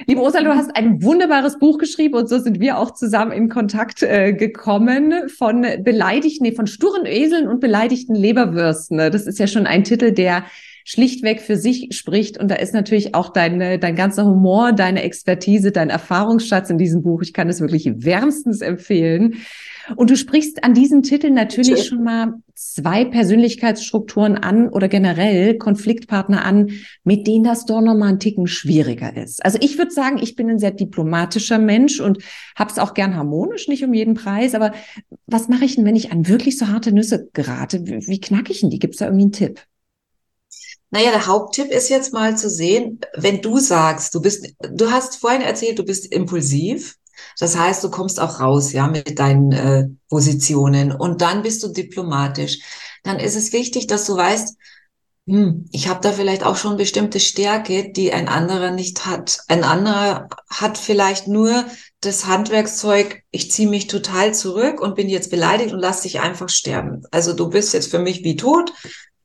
Liebe 0.07 0.23
Ursula, 0.23 0.45
du 0.45 0.55
hast 0.55 0.75
ein 0.75 1.03
wunderbares 1.03 1.59
Buch 1.59 1.79
geschrieben 1.79 2.15
und 2.15 2.29
so 2.29 2.39
sind 2.39 2.59
wir 2.59 2.79
auch 2.79 2.93
zusammen 2.93 3.33
in 3.33 3.49
Kontakt 3.49 4.03
äh, 4.03 4.33
gekommen 4.33 5.29
von 5.29 5.67
beleidigten, 5.83 6.47
nee, 6.47 6.53
von 6.53 6.67
sturen 6.67 7.05
Eseln 7.05 7.49
und 7.49 7.61
beleidigten 7.61 8.15
Leberwürsten. 8.15 8.97
Das 8.97 9.27
ist 9.27 9.39
ja 9.39 9.47
schon 9.47 9.67
ein 9.67 9.85
Titel, 9.85 10.13
der 10.13 10.45
schlichtweg 10.85 11.41
für 11.41 11.57
sich 11.57 11.89
spricht. 11.93 12.39
Und 12.39 12.51
da 12.51 12.57
ist 12.57 12.75
natürlich 12.75 13.15
auch 13.15 13.33
dein, 13.33 13.81
dein 13.81 13.95
ganzer 13.95 14.25
Humor, 14.25 14.73
deine 14.73 15.03
Expertise, 15.03 15.71
dein 15.71 15.91
Erfahrungsschatz 15.91 16.71
in 16.71 16.79
diesem 16.79 17.03
Buch. 17.03 17.23
Ich 17.23 17.33
kann 17.33 17.49
es 17.49 17.61
wirklich 17.61 17.91
wärmstens 17.95 18.61
empfehlen. 18.61 19.35
Und 19.97 20.11
du 20.11 20.17
sprichst 20.17 20.65
an 20.65 20.75
diesen 20.75 21.03
Titeln 21.03 21.35
natürlich 21.35 21.87
schon 21.87 22.05
mal 22.05 22.35
zwei 22.55 23.05
Persönlichkeitsstrukturen 23.05 24.37
an 24.37 24.69
oder 24.69 24.89
generell 24.89 25.57
Konfliktpartner 25.57 26.45
an, 26.45 26.71
mit 27.05 27.27
denen 27.27 27.45
das 27.45 27.65
doch 27.65 27.81
nochmal 27.81 28.11
ein 28.11 28.21
Ticken 28.21 28.47
schwieriger 28.47 29.17
ist. 29.17 29.45
Also 29.45 29.59
ich 29.61 29.79
würde 29.79 29.91
sagen, 29.91 30.19
ich 30.23 30.37
bin 30.37 30.51
ein 30.51 30.59
sehr 30.59 30.73
diplomatischer 30.73 31.59
Mensch 31.59 32.01
und 32.01 32.19
habe 32.57 32.71
es 32.71 32.79
auch 32.79 32.95
gern 32.95 33.17
harmonisch, 33.17 33.69
nicht 33.69 33.85
um 33.85 33.95
jeden 33.95 34.15
Preis. 34.15 34.55
Aber 34.55 34.73
was 35.27 35.49
mache 35.49 35.65
ich 35.65 35.77
denn, 35.77 35.85
wenn 35.85 35.97
ich 35.97 36.13
an 36.13 36.29
wirklich 36.29 36.59
so 36.59 36.69
harte 36.69 36.93
Nüsse 36.93 37.29
gerate? 37.33 37.87
Wie, 37.87 38.07
wie 38.07 38.21
knacke 38.21 38.53
ich 38.53 38.61
denn 38.61 38.71
die? 38.71 38.79
Gibt 38.79 38.95
es 38.95 38.99
da 38.99 39.07
irgendwie 39.07 39.25
einen 39.25 39.33
Tipp? 39.33 39.61
Naja, 40.91 41.13
der 41.13 41.27
Haupttipp 41.27 41.71
ist 41.71 41.89
jetzt 41.89 42.13
mal 42.13 42.37
zu 42.37 42.51
sehen, 42.51 42.99
wenn 43.15 43.41
du 43.41 43.59
sagst, 43.59 44.15
du 44.15 44.21
bist, 44.21 44.55
du 44.61 44.91
hast 44.91 45.17
vorhin 45.17 45.41
erzählt, 45.43 45.79
du 45.79 45.85
bist 45.85 46.13
impulsiv 46.13 46.97
das 47.39 47.57
heißt, 47.57 47.83
du 47.85 47.91
kommst 47.91 48.21
auch 48.21 48.41
raus, 48.41 48.73
ja, 48.73 48.87
mit 48.87 49.19
deinen 49.19 49.53
äh, 49.53 49.89
Positionen 50.09 50.93
und 50.93 51.23
dann 51.23 51.43
bist 51.43 51.63
du 51.63 51.69
diplomatisch. 51.69 52.59
Dann 53.03 53.19
ist 53.19 53.37
es 53.37 53.53
wichtig, 53.53 53.87
dass 53.87 54.07
du 54.07 54.17
weißt, 54.17 54.57
hm, 55.27 55.67
ich 55.71 55.89
habe 55.89 56.01
da 56.01 56.13
vielleicht 56.13 56.45
auch 56.45 56.57
schon 56.57 56.77
bestimmte 56.77 57.21
Stärke, 57.21 57.93
die 57.93 58.13
ein 58.13 58.29
anderer 58.29 58.71
nicht 58.71 59.07
hat. 59.07 59.39
Ein 59.49 59.65
anderer 59.65 60.29
hat 60.49 60.77
vielleicht 60.77 61.29
nur 61.29 61.67
das 62.01 62.27
Handwerkszeug, 62.27 63.23
ich 63.31 63.51
ziehe 63.51 63.69
mich 63.69 63.87
total 63.87 64.35
zurück 64.35 64.81
und 64.81 64.97
bin 64.97 65.09
jetzt 65.09 65.31
beleidigt 65.31 65.73
und 65.73 65.81
lass 65.81 66.03
dich 66.03 66.21
einfach 66.21 66.49
sterben. 66.49 67.03
Also 67.11 67.33
du 67.35 67.49
bist 67.49 67.75
jetzt 67.75 67.91
für 67.91 67.99
mich 67.99 68.25
wie 68.25 68.37
tot. 68.37 68.73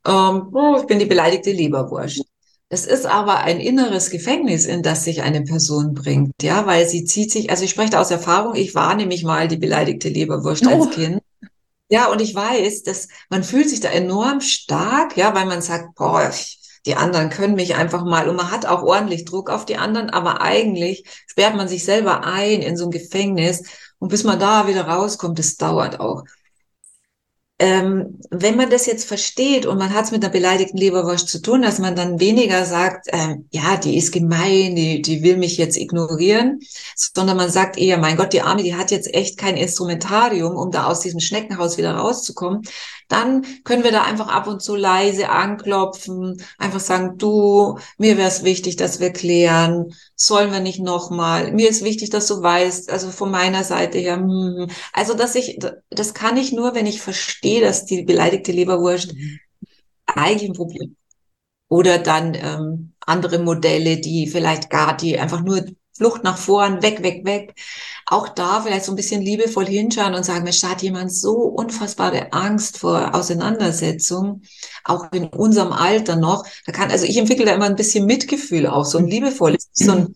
Ähm, 0.06 0.48
oh, 0.52 0.76
ich 0.80 0.86
bin 0.86 0.98
die 0.98 1.06
beleidigte 1.06 1.50
Leberwurst. 1.50 2.22
Es 2.68 2.84
ist 2.84 3.06
aber 3.06 3.38
ein 3.38 3.60
inneres 3.60 4.10
Gefängnis, 4.10 4.66
in 4.66 4.82
das 4.82 5.04
sich 5.04 5.22
eine 5.22 5.42
Person 5.42 5.94
bringt, 5.94 6.34
ja, 6.42 6.66
weil 6.66 6.88
sie 6.88 7.04
zieht 7.04 7.30
sich, 7.30 7.50
also 7.50 7.62
ich 7.62 7.70
spreche 7.70 7.90
da 7.90 8.00
aus 8.00 8.10
Erfahrung, 8.10 8.56
ich 8.56 8.74
war 8.74 8.96
nämlich 8.96 9.22
mal 9.22 9.46
die 9.46 9.56
beleidigte 9.56 10.08
Leberwurst 10.08 10.66
oh. 10.66 10.70
als 10.70 10.90
Kind. 10.90 11.22
Ja, 11.88 12.06
und 12.10 12.20
ich 12.20 12.34
weiß, 12.34 12.82
dass 12.82 13.06
man 13.30 13.44
fühlt 13.44 13.70
sich 13.70 13.78
da 13.78 13.90
enorm 13.90 14.40
stark, 14.40 15.16
ja, 15.16 15.32
weil 15.36 15.46
man 15.46 15.62
sagt, 15.62 15.94
boah, 15.94 16.32
die 16.86 16.96
anderen 16.96 17.30
können 17.30 17.54
mich 17.54 17.76
einfach 17.76 18.04
mal 18.04 18.28
und 18.28 18.36
man 18.36 18.50
hat 18.50 18.66
auch 18.66 18.82
ordentlich 18.82 19.24
Druck 19.24 19.48
auf 19.50 19.64
die 19.64 19.76
anderen, 19.76 20.10
aber 20.10 20.40
eigentlich 20.40 21.04
sperrt 21.28 21.54
man 21.54 21.68
sich 21.68 21.84
selber 21.84 22.24
ein 22.24 22.62
in 22.62 22.76
so 22.76 22.86
ein 22.86 22.90
Gefängnis 22.90 23.62
und 23.98 24.08
bis 24.08 24.24
man 24.24 24.40
da 24.40 24.66
wieder 24.66 24.88
rauskommt, 24.88 25.38
das 25.38 25.56
dauert 25.56 26.00
auch 26.00 26.24
ähm, 27.58 28.20
wenn 28.30 28.56
man 28.56 28.68
das 28.68 28.84
jetzt 28.84 29.08
versteht 29.08 29.64
und 29.64 29.78
man 29.78 29.94
hat 29.94 30.04
es 30.04 30.10
mit 30.10 30.22
einer 30.22 30.32
beleidigten 30.32 30.76
Leberwurst 30.76 31.28
zu 31.28 31.40
tun, 31.40 31.62
dass 31.62 31.78
man 31.78 31.96
dann 31.96 32.20
weniger 32.20 32.66
sagt, 32.66 33.06
ähm, 33.12 33.48
ja, 33.50 33.78
die 33.78 33.96
ist 33.96 34.12
gemein, 34.12 34.76
die, 34.76 35.00
die 35.00 35.22
will 35.22 35.38
mich 35.38 35.56
jetzt 35.56 35.78
ignorieren, 35.78 36.60
sondern 36.94 37.38
man 37.38 37.48
sagt 37.48 37.78
eher, 37.78 37.96
mein 37.96 38.16
Gott, 38.18 38.34
die 38.34 38.42
Arme, 38.42 38.62
die 38.62 38.74
hat 38.74 38.90
jetzt 38.90 39.12
echt 39.14 39.38
kein 39.38 39.56
Instrumentarium, 39.56 40.54
um 40.54 40.70
da 40.70 40.86
aus 40.86 41.00
diesem 41.00 41.20
Schneckenhaus 41.20 41.78
wieder 41.78 41.94
rauszukommen, 41.94 42.62
dann 43.08 43.46
können 43.64 43.84
wir 43.84 43.92
da 43.92 44.02
einfach 44.02 44.28
ab 44.28 44.48
und 44.48 44.60
zu 44.60 44.76
leise 44.76 45.30
anklopfen, 45.30 46.42
einfach 46.58 46.80
sagen, 46.80 47.16
du, 47.16 47.78
mir 47.96 48.18
wäre 48.18 48.28
es 48.28 48.44
wichtig, 48.44 48.76
dass 48.76 49.00
wir 49.00 49.12
klären, 49.12 49.94
sollen 50.14 50.52
wir 50.52 50.60
nicht 50.60 50.80
nochmal, 50.80 51.52
mir 51.52 51.70
ist 51.70 51.84
wichtig, 51.84 52.10
dass 52.10 52.26
du 52.26 52.42
weißt, 52.42 52.90
also 52.90 53.10
von 53.10 53.30
meiner 53.30 53.64
Seite 53.64 53.98
her, 53.98 54.16
hm, 54.16 54.68
also 54.92 55.14
dass 55.14 55.36
ich, 55.36 55.58
das 55.88 56.14
kann 56.14 56.36
ich 56.36 56.52
nur, 56.52 56.74
wenn 56.74 56.86
ich 56.86 57.00
verstehe, 57.00 57.45
dass 57.60 57.86
die 57.86 58.02
beleidigte 58.02 58.52
Leberwurst 58.52 59.14
mhm. 59.14 59.38
eigentlich 60.06 60.50
ein 60.50 60.54
Problem 60.54 60.96
oder 61.68 61.98
dann 61.98 62.34
ähm, 62.34 62.92
andere 63.00 63.38
Modelle, 63.38 63.98
die 63.98 64.26
vielleicht 64.26 64.70
gar, 64.70 64.96
die 64.96 65.18
einfach 65.18 65.42
nur 65.42 65.64
Flucht 65.96 66.24
nach 66.24 66.36
vorn, 66.36 66.82
weg, 66.82 67.02
weg, 67.02 67.24
weg. 67.24 67.54
Auch 68.04 68.28
da 68.28 68.60
vielleicht 68.60 68.84
so 68.84 68.92
ein 68.92 68.96
bisschen 68.96 69.22
liebevoll 69.22 69.66
hinschauen 69.66 70.14
und 70.14 70.24
sagen, 70.24 70.44
Mensch, 70.44 70.60
da 70.60 70.70
hat 70.70 70.82
jemand 70.82 71.10
so 71.12 71.32
unfassbare 71.32 72.32
Angst 72.34 72.78
vor 72.78 73.14
Auseinandersetzung, 73.14 74.42
auch 74.84 75.10
in 75.12 75.28
unserem 75.28 75.72
Alter 75.72 76.16
noch. 76.16 76.46
Da 76.66 76.72
kann, 76.72 76.90
also 76.90 77.06
ich 77.06 77.16
entwickle 77.16 77.46
da 77.46 77.54
immer 77.54 77.64
ein 77.64 77.76
bisschen 77.76 78.04
Mitgefühl 78.04 78.66
auch, 78.66 78.84
so 78.84 78.98
ein 78.98 79.06
liebevolles, 79.06 79.70
so 79.72 79.92
ein 79.92 80.14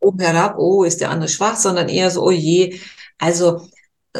oben 0.00 0.20
herab, 0.20 0.56
oh, 0.58 0.84
ist 0.84 1.00
der 1.00 1.10
andere 1.10 1.28
schwach, 1.28 1.56
sondern 1.56 1.88
eher 1.88 2.10
so, 2.10 2.22
oh 2.22 2.30
je. 2.30 2.80
Also 3.18 3.68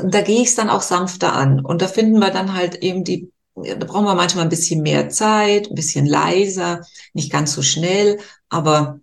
da 0.05 0.21
gehe 0.21 0.43
ich 0.43 0.49
es 0.49 0.55
dann 0.55 0.71
auch 0.71 0.83
sanfter 0.83 1.33
an. 1.33 1.61
Und 1.61 1.83
da 1.83 1.89
finden 1.89 2.19
wir 2.19 2.31
dann 2.31 2.55
halt 2.55 2.77
eben 2.77 3.05
die 3.05 3.31
da 3.65 3.85
brauchen 3.85 4.05
wir 4.05 4.15
manchmal 4.15 4.45
ein 4.45 4.51
bisschen 4.51 4.83
mehr 4.83 5.09
Zeit, 5.09 5.69
ein 5.69 5.75
bisschen 5.75 6.07
leiser, 6.07 6.83
nicht 7.13 7.33
ganz 7.33 7.53
so 7.53 7.63
schnell, 7.63 8.19
aber 8.49 9.01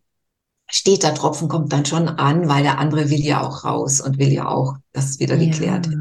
steht 0.70 1.04
der 1.04 1.14
Tropfen 1.14 1.48
kommt 1.48 1.72
dann 1.74 1.86
schon 1.86 2.08
an, 2.08 2.48
weil 2.48 2.64
der 2.64 2.80
andere 2.80 3.10
will 3.10 3.20
ja 3.20 3.42
auch 3.42 3.66
raus 3.66 4.02
und 4.02 4.18
will 4.18 4.32
ja 4.32 4.48
auch, 4.48 4.76
dass 4.94 5.10
es 5.10 5.20
wieder 5.20 5.36
ja. 5.36 5.50
geklärt 5.50 5.88
ist. 5.88 5.96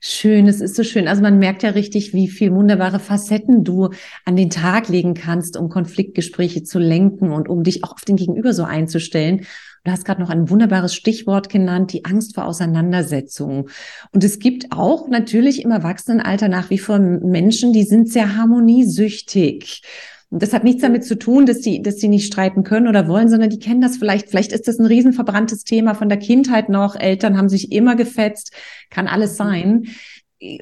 Schön, 0.00 0.48
es 0.48 0.60
ist 0.60 0.74
so 0.74 0.82
schön. 0.82 1.06
Also 1.06 1.22
man 1.22 1.38
merkt 1.38 1.62
ja 1.62 1.70
richtig, 1.70 2.12
wie 2.12 2.28
viel 2.28 2.52
wunderbare 2.52 2.98
Facetten 2.98 3.62
du 3.62 3.90
an 4.24 4.34
den 4.34 4.50
Tag 4.50 4.88
legen 4.88 5.14
kannst, 5.14 5.56
um 5.56 5.68
Konfliktgespräche 5.68 6.64
zu 6.64 6.78
lenken 6.78 7.30
und 7.30 7.48
um 7.48 7.62
dich 7.62 7.84
auch 7.84 7.92
auf 7.92 8.04
den 8.04 8.16
Gegenüber 8.16 8.52
so 8.52 8.64
einzustellen. 8.64 9.46
Du 9.84 9.90
hast 9.90 10.04
gerade 10.04 10.20
noch 10.20 10.30
ein 10.30 10.48
wunderbares 10.48 10.94
Stichwort 10.94 11.48
genannt, 11.48 11.92
die 11.92 12.04
Angst 12.04 12.36
vor 12.36 12.46
Auseinandersetzungen. 12.46 13.68
Und 14.12 14.22
es 14.22 14.38
gibt 14.38 14.66
auch 14.70 15.08
natürlich 15.08 15.62
im 15.62 15.72
Erwachsenenalter 15.72 16.48
nach 16.48 16.70
wie 16.70 16.78
vor 16.78 17.00
Menschen, 17.00 17.72
die 17.72 17.82
sind 17.82 18.08
sehr 18.08 18.36
harmoniesüchtig. 18.36 19.82
Und 20.30 20.40
das 20.42 20.52
hat 20.52 20.62
nichts 20.62 20.82
damit 20.82 21.04
zu 21.04 21.18
tun, 21.18 21.46
dass 21.46 21.60
die, 21.60 21.82
dass 21.82 21.96
die 21.96 22.08
nicht 22.08 22.26
streiten 22.26 22.62
können 22.62 22.86
oder 22.86 23.08
wollen, 23.08 23.28
sondern 23.28 23.50
die 23.50 23.58
kennen 23.58 23.80
das 23.80 23.96
vielleicht. 23.96 24.30
Vielleicht 24.30 24.52
ist 24.52 24.68
das 24.68 24.78
ein 24.78 24.86
riesenverbranntes 24.86 25.64
Thema 25.64 25.94
von 25.94 26.08
der 26.08 26.18
Kindheit 26.18 26.68
noch. 26.68 26.94
Eltern 26.94 27.36
haben 27.36 27.48
sich 27.48 27.72
immer 27.72 27.96
gefetzt, 27.96 28.52
kann 28.88 29.08
alles 29.08 29.36
sein. 29.36 29.88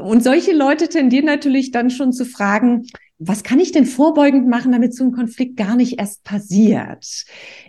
Und 0.01 0.25
solche 0.25 0.53
Leute 0.53 0.89
tendieren 0.89 1.27
natürlich 1.27 1.71
dann 1.71 1.91
schon 1.91 2.13
zu 2.13 2.25
fragen, 2.25 2.87
was 3.23 3.43
kann 3.43 3.61
ich 3.61 3.71
denn 3.71 3.85
vorbeugend 3.85 4.49
machen, 4.49 4.73
damit 4.73 4.95
so 4.95 5.05
ein 5.05 5.13
Konflikt 5.13 5.59
gar 5.59 5.77
nicht 5.77 5.99
erst 5.99 6.25
passiert? 6.25 7.05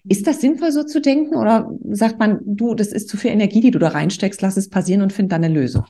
Ist 0.08 0.26
das 0.26 0.40
sinnvoll, 0.40 0.72
so 0.72 0.84
zu 0.84 1.02
denken? 1.02 1.36
Oder 1.36 1.70
sagt 1.90 2.20
man, 2.20 2.40
du, 2.46 2.74
das 2.74 2.88
ist 2.88 3.10
zu 3.10 3.18
viel 3.18 3.32
Energie, 3.32 3.60
die 3.60 3.72
du 3.72 3.78
da 3.78 3.90
reinsteckst, 3.90 4.42
lass 4.42 4.56
es 4.56 4.70
passieren 4.70 5.02
und 5.02 5.12
find 5.12 5.30
dann 5.32 5.44
eine 5.44 5.54
Lösung? 5.54 5.84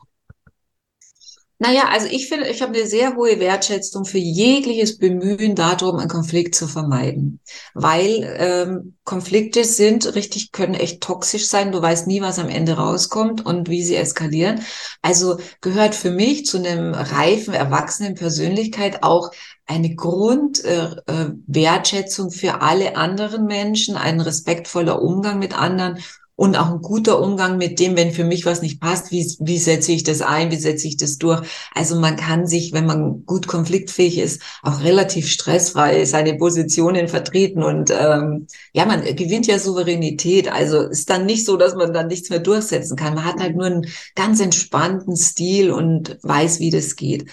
Naja, 1.61 1.89
also 1.91 2.07
ich 2.07 2.27
finde, 2.27 2.47
ich 2.47 2.63
habe 2.63 2.73
eine 2.73 2.87
sehr 2.87 3.15
hohe 3.15 3.39
Wertschätzung 3.39 4.03
für 4.03 4.17
jegliches 4.17 4.97
Bemühen 4.97 5.53
darum, 5.53 5.99
einen 5.99 6.09
Konflikt 6.09 6.55
zu 6.55 6.67
vermeiden. 6.67 7.39
Weil 7.75 8.35
ähm, 8.39 8.95
Konflikte 9.03 9.63
sind 9.63 10.15
richtig, 10.15 10.51
können 10.51 10.73
echt 10.73 11.03
toxisch 11.03 11.47
sein. 11.47 11.71
Du 11.71 11.79
weißt 11.79 12.07
nie, 12.07 12.19
was 12.19 12.39
am 12.39 12.49
Ende 12.49 12.77
rauskommt 12.77 13.45
und 13.45 13.69
wie 13.69 13.83
sie 13.83 13.95
eskalieren. 13.95 14.61
Also 15.03 15.37
gehört 15.61 15.93
für 15.93 16.09
mich 16.09 16.47
zu 16.47 16.57
einem 16.57 16.95
reifen, 16.95 17.53
erwachsenen 17.53 18.15
Persönlichkeit 18.15 19.03
auch 19.03 19.29
eine 19.67 19.93
Grundwertschätzung 19.93 22.29
äh, 22.29 22.31
äh 22.31 22.37
für 22.37 22.61
alle 22.61 22.95
anderen 22.95 23.45
Menschen, 23.45 23.97
ein 23.97 24.19
respektvoller 24.19 24.99
Umgang 24.99 25.37
mit 25.37 25.55
anderen 25.55 25.99
und 26.41 26.55
auch 26.55 26.71
ein 26.71 26.81
guter 26.81 27.21
Umgang 27.21 27.59
mit 27.59 27.79
dem, 27.79 27.95
wenn 27.95 28.11
für 28.11 28.23
mich 28.23 28.47
was 28.47 28.63
nicht 28.63 28.81
passt, 28.81 29.11
wie, 29.11 29.31
wie 29.41 29.59
setze 29.59 29.91
ich 29.91 30.01
das 30.01 30.23
ein, 30.23 30.49
wie 30.49 30.55
setze 30.55 30.87
ich 30.87 30.97
das 30.97 31.19
durch. 31.19 31.47
Also 31.75 31.99
man 31.99 32.15
kann 32.15 32.47
sich, 32.47 32.73
wenn 32.73 32.87
man 32.87 33.27
gut 33.27 33.45
konfliktfähig 33.47 34.17
ist, 34.17 34.41
auch 34.63 34.81
relativ 34.81 35.27
stressfrei 35.27 36.03
seine 36.05 36.33
Positionen 36.33 37.09
vertreten 37.09 37.61
und 37.61 37.91
ähm, 37.91 38.47
ja, 38.73 38.87
man 38.87 39.03
gewinnt 39.03 39.45
ja 39.45 39.59
Souveränität. 39.59 40.51
Also 40.51 40.81
ist 40.81 41.11
dann 41.11 41.27
nicht 41.27 41.45
so, 41.45 41.57
dass 41.57 41.75
man 41.75 41.93
dann 41.93 42.07
nichts 42.07 42.31
mehr 42.31 42.39
durchsetzen 42.39 42.97
kann. 42.97 43.13
Man 43.13 43.25
hat 43.25 43.39
halt 43.39 43.55
nur 43.55 43.67
einen 43.67 43.85
ganz 44.15 44.39
entspannten 44.39 45.15
Stil 45.17 45.69
und 45.69 46.17
weiß, 46.23 46.59
wie 46.59 46.71
das 46.71 46.95
geht. 46.95 47.29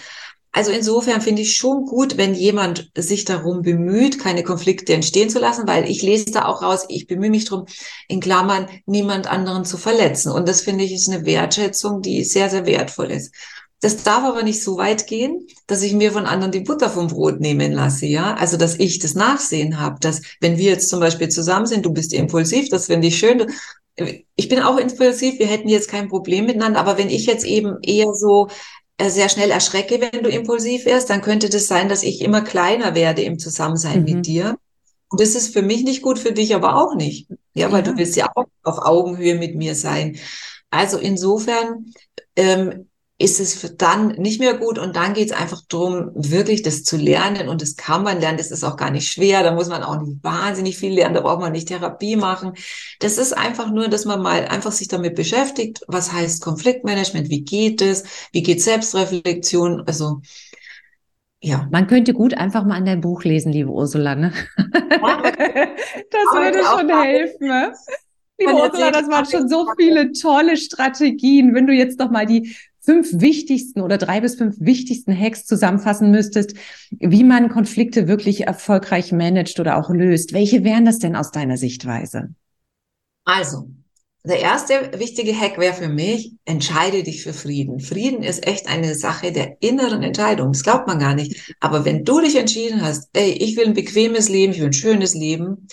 Also 0.51 0.71
insofern 0.71 1.21
finde 1.21 1.43
ich 1.43 1.55
schon 1.55 1.85
gut, 1.85 2.17
wenn 2.17 2.33
jemand 2.33 2.89
sich 2.97 3.23
darum 3.23 3.61
bemüht, 3.61 4.19
keine 4.19 4.43
Konflikte 4.43 4.93
entstehen 4.93 5.29
zu 5.29 5.39
lassen, 5.39 5.67
weil 5.67 5.89
ich 5.89 6.01
lese 6.01 6.31
da 6.31 6.45
auch 6.45 6.63
raus, 6.63 6.85
ich 6.89 7.05
bemühe 7.05 7.29
mich 7.29 7.45
darum, 7.45 7.65
in 8.07 8.19
Klammern 8.19 8.67
niemand 8.85 9.27
anderen 9.31 9.63
zu 9.63 9.77
verletzen. 9.77 10.31
Und 10.31 10.49
das 10.49 10.61
finde 10.61 10.83
ich 10.83 10.93
ist 10.93 11.09
eine 11.09 11.25
Wertschätzung, 11.25 12.01
die 12.01 12.23
sehr, 12.23 12.49
sehr 12.49 12.65
wertvoll 12.65 13.11
ist. 13.11 13.33
Das 13.81 14.03
darf 14.03 14.23
aber 14.23 14.43
nicht 14.43 14.61
so 14.61 14.75
weit 14.77 15.07
gehen, 15.07 15.47
dass 15.67 15.83
ich 15.83 15.93
mir 15.93 16.11
von 16.11 16.25
anderen 16.25 16.51
die 16.51 16.59
Butter 16.59 16.89
vom 16.89 17.07
Brot 17.07 17.39
nehmen 17.39 17.71
lasse, 17.71 18.07
ja. 18.07 18.33
Also, 18.33 18.57
dass 18.57 18.77
ich 18.77 18.99
das 18.99 19.13
Nachsehen 19.13 19.79
habe, 19.79 19.99
dass, 20.01 20.21
wenn 20.41 20.57
wir 20.57 20.71
jetzt 20.71 20.89
zum 20.89 20.99
Beispiel 20.99 21.29
zusammen 21.29 21.65
sind, 21.65 21.85
du 21.85 21.93
bist 21.93 22.11
impulsiv, 22.13 22.67
das 22.69 22.87
finde 22.87 23.07
ich 23.07 23.17
schön. 23.17 23.45
Ich 24.35 24.49
bin 24.49 24.59
auch 24.59 24.77
impulsiv, 24.77 25.39
wir 25.39 25.47
hätten 25.47 25.69
jetzt 25.69 25.89
kein 25.89 26.09
Problem 26.09 26.45
miteinander, 26.45 26.79
aber 26.79 26.97
wenn 26.97 27.09
ich 27.09 27.25
jetzt 27.25 27.45
eben 27.45 27.77
eher 27.81 28.13
so 28.13 28.47
sehr 29.07 29.29
schnell 29.29 29.51
erschrecke, 29.51 30.01
wenn 30.01 30.23
du 30.23 30.29
impulsiv 30.29 30.85
wirst, 30.85 31.09
dann 31.09 31.21
könnte 31.21 31.49
das 31.49 31.67
sein, 31.67 31.87
dass 31.87 32.03
ich 32.03 32.21
immer 32.21 32.41
kleiner 32.41 32.95
werde 32.95 33.21
im 33.21 33.39
Zusammensein 33.39 33.99
mhm. 33.99 34.05
mit 34.05 34.25
dir. 34.25 34.57
Und 35.09 35.21
das 35.21 35.35
ist 35.35 35.53
für 35.53 35.61
mich 35.61 35.83
nicht 35.83 36.01
gut, 36.01 36.19
für 36.19 36.33
dich 36.33 36.53
aber 36.53 36.75
auch 36.75 36.95
nicht. 36.95 37.29
Ja, 37.53 37.71
weil 37.71 37.85
ja. 37.85 37.91
du 37.91 37.97
willst 37.97 38.15
ja 38.15 38.31
auch 38.35 38.45
auf 38.63 38.79
Augenhöhe 38.79 39.35
mit 39.35 39.55
mir 39.55 39.73
sein. 39.75 40.19
Also 40.69 40.97
insofern 40.97 41.85
ähm, 42.35 42.88
ist 43.21 43.41
es 43.41 43.75
dann 43.75 44.13
nicht 44.13 44.39
mehr 44.39 44.53
gut 44.53 44.79
und 44.79 44.95
dann 44.95 45.13
geht 45.13 45.31
es 45.31 45.37
einfach 45.37 45.61
darum, 45.67 46.11
wirklich 46.15 46.61
das 46.63 46.85
zu 46.85 46.95
lernen 46.95 47.49
und 47.49 47.61
das 47.61 47.75
kann 47.75 48.01
man 48.01 48.21
lernen, 48.21 48.37
das 48.37 48.49
ist 48.49 48.63
auch 48.63 48.77
gar 48.77 48.91
nicht 48.91 49.11
schwer, 49.11 49.43
da 49.43 49.53
muss 49.53 49.67
man 49.67 49.83
auch 49.83 50.01
nicht 50.01 50.23
wahnsinnig 50.23 50.77
viel 50.77 50.93
lernen, 50.93 51.15
da 51.15 51.21
braucht 51.21 51.41
man 51.41 51.51
nicht 51.51 51.67
Therapie 51.67 52.15
machen. 52.15 52.53
Das 53.01 53.17
ist 53.17 53.37
einfach 53.37 53.71
nur, 53.71 53.89
dass 53.89 54.05
man 54.05 54.21
mal 54.21 54.45
einfach 54.45 54.71
sich 54.71 54.87
damit 54.87 55.15
beschäftigt, 55.15 55.81
was 55.87 56.13
heißt 56.13 56.41
Konfliktmanagement, 56.41 57.29
wie 57.29 57.41
geht 57.41 57.81
es, 57.81 58.05
wie 58.31 58.41
geht 58.41 58.61
Selbstreflexion, 58.63 59.83
also 59.85 60.21
ja. 61.41 61.67
Man 61.71 61.87
könnte 61.87 62.13
gut 62.13 62.33
einfach 62.33 62.65
mal 62.65 62.75
an 62.75 62.85
dein 62.85 63.01
Buch 63.01 63.23
lesen, 63.25 63.51
liebe 63.51 63.69
Ursula, 63.69 64.15
ne? 64.15 64.33
Ja, 64.57 65.21
das 65.21 66.25
würde 66.33 66.63
schon 66.63 67.01
helfen, 67.01 67.47
ne? 67.47 67.73
Liebe 68.37 68.53
Ursula, 68.53 68.91
das 68.91 69.09
waren 69.09 69.25
schon 69.25 69.49
so 69.49 69.67
viele 69.77 70.13
tolle 70.13 70.55
Strategien. 70.55 71.53
Wenn 71.53 71.67
du 71.67 71.73
jetzt 71.73 71.99
noch 71.99 72.09
mal 72.09 72.25
die 72.25 72.55
fünf 72.89 73.21
wichtigsten 73.21 73.81
oder 73.81 73.99
drei 73.99 74.19
bis 74.19 74.33
fünf 74.33 74.55
wichtigsten 74.59 75.15
Hacks 75.15 75.45
zusammenfassen 75.45 76.09
müsstest, 76.09 76.55
wie 76.89 77.23
man 77.23 77.49
Konflikte 77.49 78.07
wirklich 78.07 78.47
erfolgreich 78.47 79.11
managt 79.11 79.59
oder 79.59 79.77
auch 79.77 79.91
löst, 79.91 80.33
welche 80.33 80.63
wären 80.63 80.85
das 80.85 80.97
denn 80.97 81.15
aus 81.15 81.29
deiner 81.29 81.55
Sichtweise? 81.55 82.33
Also, 83.25 83.69
der 84.23 84.39
erste 84.39 84.73
wichtige 84.97 85.39
Hack 85.39 85.59
wäre 85.59 85.75
für 85.75 85.87
mich, 85.87 86.33
entscheide 86.45 87.03
dich 87.03 87.21
für 87.21 87.31
Frieden. 87.33 87.79
Frieden 87.79 88.23
ist 88.23 88.47
echt 88.47 88.67
eine 88.67 88.95
Sache 88.95 89.31
der 89.31 89.57
inneren 89.61 90.01
Entscheidung. 90.01 90.53
Das 90.53 90.63
glaubt 90.63 90.87
man 90.87 90.97
gar 90.97 91.13
nicht. 91.13 91.55
Aber 91.59 91.85
wenn 91.85 92.03
du 92.03 92.19
dich 92.21 92.37
entschieden 92.37 92.81
hast, 92.81 93.09
ey, 93.13 93.33
ich 93.33 93.55
will 93.55 93.67
ein 93.67 93.75
bequemes 93.75 94.29
Leben, 94.29 94.53
ich 94.53 94.61
will 94.61 94.69
ein 94.69 94.73
schönes 94.73 95.13
Leben 95.13 95.67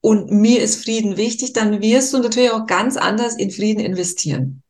und 0.00 0.30
mir 0.30 0.62
ist 0.62 0.82
Frieden 0.82 1.18
wichtig, 1.18 1.52
dann 1.52 1.82
wirst 1.82 2.14
du 2.14 2.18
natürlich 2.20 2.50
auch 2.50 2.66
ganz 2.66 2.96
anders 2.96 3.36
in 3.36 3.50
Frieden 3.50 3.80
investieren. 3.80 4.62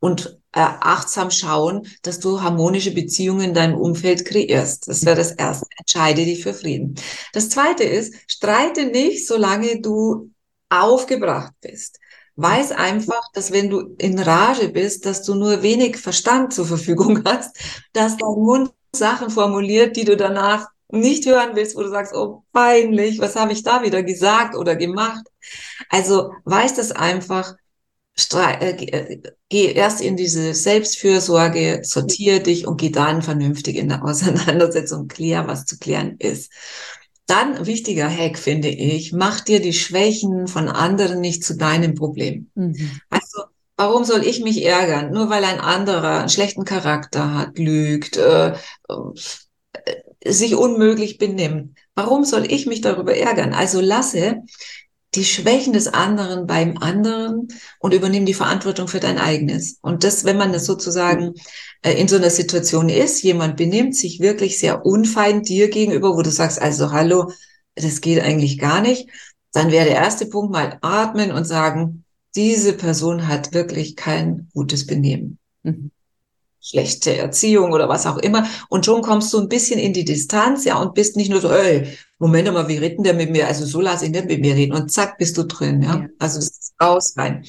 Und 0.00 0.37
äh, 0.52 0.60
achtsam 0.60 1.30
schauen, 1.30 1.86
dass 2.02 2.20
du 2.20 2.40
harmonische 2.40 2.92
Beziehungen 2.92 3.48
in 3.48 3.54
deinem 3.54 3.78
Umfeld 3.78 4.24
kreierst. 4.24 4.88
Das 4.88 5.04
wäre 5.04 5.16
das 5.16 5.32
Erste. 5.32 5.66
Entscheide 5.78 6.24
dich 6.24 6.42
für 6.42 6.54
Frieden. 6.54 6.94
Das 7.32 7.50
Zweite 7.50 7.84
ist, 7.84 8.14
streite 8.26 8.86
nicht, 8.86 9.26
solange 9.26 9.80
du 9.80 10.30
aufgebracht 10.70 11.52
bist. 11.60 11.98
Weiß 12.36 12.72
einfach, 12.72 13.22
dass 13.34 13.52
wenn 13.52 13.68
du 13.68 13.94
in 13.98 14.18
Rage 14.18 14.68
bist, 14.68 15.04
dass 15.06 15.22
du 15.24 15.34
nur 15.34 15.62
wenig 15.62 15.96
Verstand 15.96 16.54
zur 16.54 16.66
Verfügung 16.66 17.22
hast, 17.26 17.56
dass 17.92 18.16
dein 18.16 18.28
Mund 18.28 18.70
Sachen 18.94 19.30
formuliert, 19.30 19.96
die 19.96 20.04
du 20.04 20.16
danach 20.16 20.66
nicht 20.90 21.26
hören 21.26 21.54
willst, 21.54 21.76
wo 21.76 21.82
du 21.82 21.90
sagst, 21.90 22.14
oh 22.14 22.44
peinlich, 22.52 23.18
was 23.18 23.36
habe 23.36 23.52
ich 23.52 23.62
da 23.62 23.82
wieder 23.82 24.02
gesagt 24.02 24.56
oder 24.56 24.76
gemacht? 24.76 25.26
Also 25.90 26.32
weiß 26.44 26.74
das 26.74 26.92
einfach, 26.92 27.54
äh, 28.60 28.70
äh, 28.70 29.22
geh 29.48 29.72
erst 29.72 30.00
in 30.00 30.16
diese 30.16 30.54
Selbstfürsorge, 30.54 31.82
sortiere 31.84 32.40
dich 32.40 32.66
und 32.66 32.80
geh 32.80 32.90
dann 32.90 33.22
vernünftig 33.22 33.76
in 33.76 33.88
der 33.88 34.04
Auseinandersetzung, 34.04 35.08
klär, 35.08 35.46
was 35.46 35.66
zu 35.66 35.78
klären 35.78 36.16
ist. 36.18 36.52
Dann 37.26 37.66
wichtiger 37.66 38.08
Hack 38.08 38.38
finde 38.38 38.68
ich, 38.68 39.12
mach 39.12 39.40
dir 39.40 39.60
die 39.60 39.74
Schwächen 39.74 40.48
von 40.48 40.68
anderen 40.68 41.20
nicht 41.20 41.44
zu 41.44 41.56
deinem 41.56 41.94
Problem. 41.94 42.50
Mhm. 42.54 43.00
Also 43.10 43.44
warum 43.76 44.04
soll 44.04 44.24
ich 44.24 44.42
mich 44.42 44.64
ärgern? 44.64 45.12
Nur 45.12 45.28
weil 45.28 45.44
ein 45.44 45.60
anderer 45.60 46.20
einen 46.20 46.28
schlechten 46.30 46.64
Charakter 46.64 47.34
hat, 47.34 47.58
lügt, 47.58 48.16
äh, 48.16 48.54
äh, 48.54 48.54
sich 50.24 50.56
unmöglich 50.56 51.18
benimmt. 51.18 51.78
Warum 51.94 52.24
soll 52.24 52.50
ich 52.50 52.66
mich 52.66 52.80
darüber 52.80 53.14
ärgern? 53.14 53.52
Also 53.52 53.80
lasse 53.80 54.42
die 55.14 55.24
Schwächen 55.24 55.72
des 55.72 55.88
anderen 55.88 56.46
beim 56.46 56.76
anderen 56.78 57.48
und 57.78 57.94
übernimm 57.94 58.26
die 58.26 58.34
Verantwortung 58.34 58.88
für 58.88 59.00
dein 59.00 59.18
eigenes. 59.18 59.78
Und 59.80 60.04
das, 60.04 60.24
wenn 60.24 60.36
man 60.36 60.52
das 60.52 60.66
sozusagen 60.66 61.34
äh, 61.82 61.92
in 61.92 62.08
so 62.08 62.16
einer 62.16 62.30
Situation 62.30 62.88
ist, 62.88 63.22
jemand 63.22 63.56
benimmt 63.56 63.96
sich 63.96 64.20
wirklich 64.20 64.58
sehr 64.58 64.84
unfein 64.84 65.42
dir 65.42 65.70
gegenüber, 65.70 66.14
wo 66.14 66.22
du 66.22 66.30
sagst, 66.30 66.60
also 66.60 66.92
hallo, 66.92 67.32
das 67.74 68.00
geht 68.00 68.20
eigentlich 68.20 68.58
gar 68.58 68.80
nicht, 68.80 69.08
dann 69.52 69.70
wäre 69.70 69.86
der 69.86 69.96
erste 69.96 70.26
Punkt 70.26 70.52
mal 70.52 70.78
atmen 70.82 71.32
und 71.32 71.46
sagen, 71.46 72.04
diese 72.34 72.74
Person 72.74 73.28
hat 73.28 73.54
wirklich 73.54 73.96
kein 73.96 74.48
gutes 74.52 74.86
Benehmen. 74.86 75.38
Mhm 75.62 75.90
schlechte 76.68 77.16
Erziehung 77.16 77.72
oder 77.72 77.88
was 77.88 78.06
auch 78.06 78.18
immer. 78.18 78.46
Und 78.68 78.84
schon 78.84 79.02
kommst 79.02 79.32
du 79.32 79.40
ein 79.40 79.48
bisschen 79.48 79.78
in 79.78 79.92
die 79.92 80.04
Distanz, 80.04 80.64
ja, 80.64 80.78
und 80.80 80.94
bist 80.94 81.16
nicht 81.16 81.30
nur 81.30 81.40
so, 81.40 81.50
ey, 81.50 81.88
Moment 82.18 82.52
mal, 82.52 82.68
wie 82.68 82.78
redet 82.78 83.06
der 83.06 83.14
mit 83.14 83.30
mir? 83.30 83.46
Also 83.46 83.64
so 83.64 83.80
lasse 83.80 84.04
ich 84.04 84.10
nicht 84.10 84.26
mit 84.26 84.40
mir 84.40 84.54
reden. 84.54 84.74
Und 84.74 84.90
zack, 84.90 85.18
bist 85.18 85.38
du 85.38 85.44
drin, 85.44 85.82
ja. 85.82 85.96
ja. 85.96 86.06
Also 86.18 86.38
das 86.38 86.48
ist 86.48 86.74
raus 86.80 87.14
rein. 87.16 87.44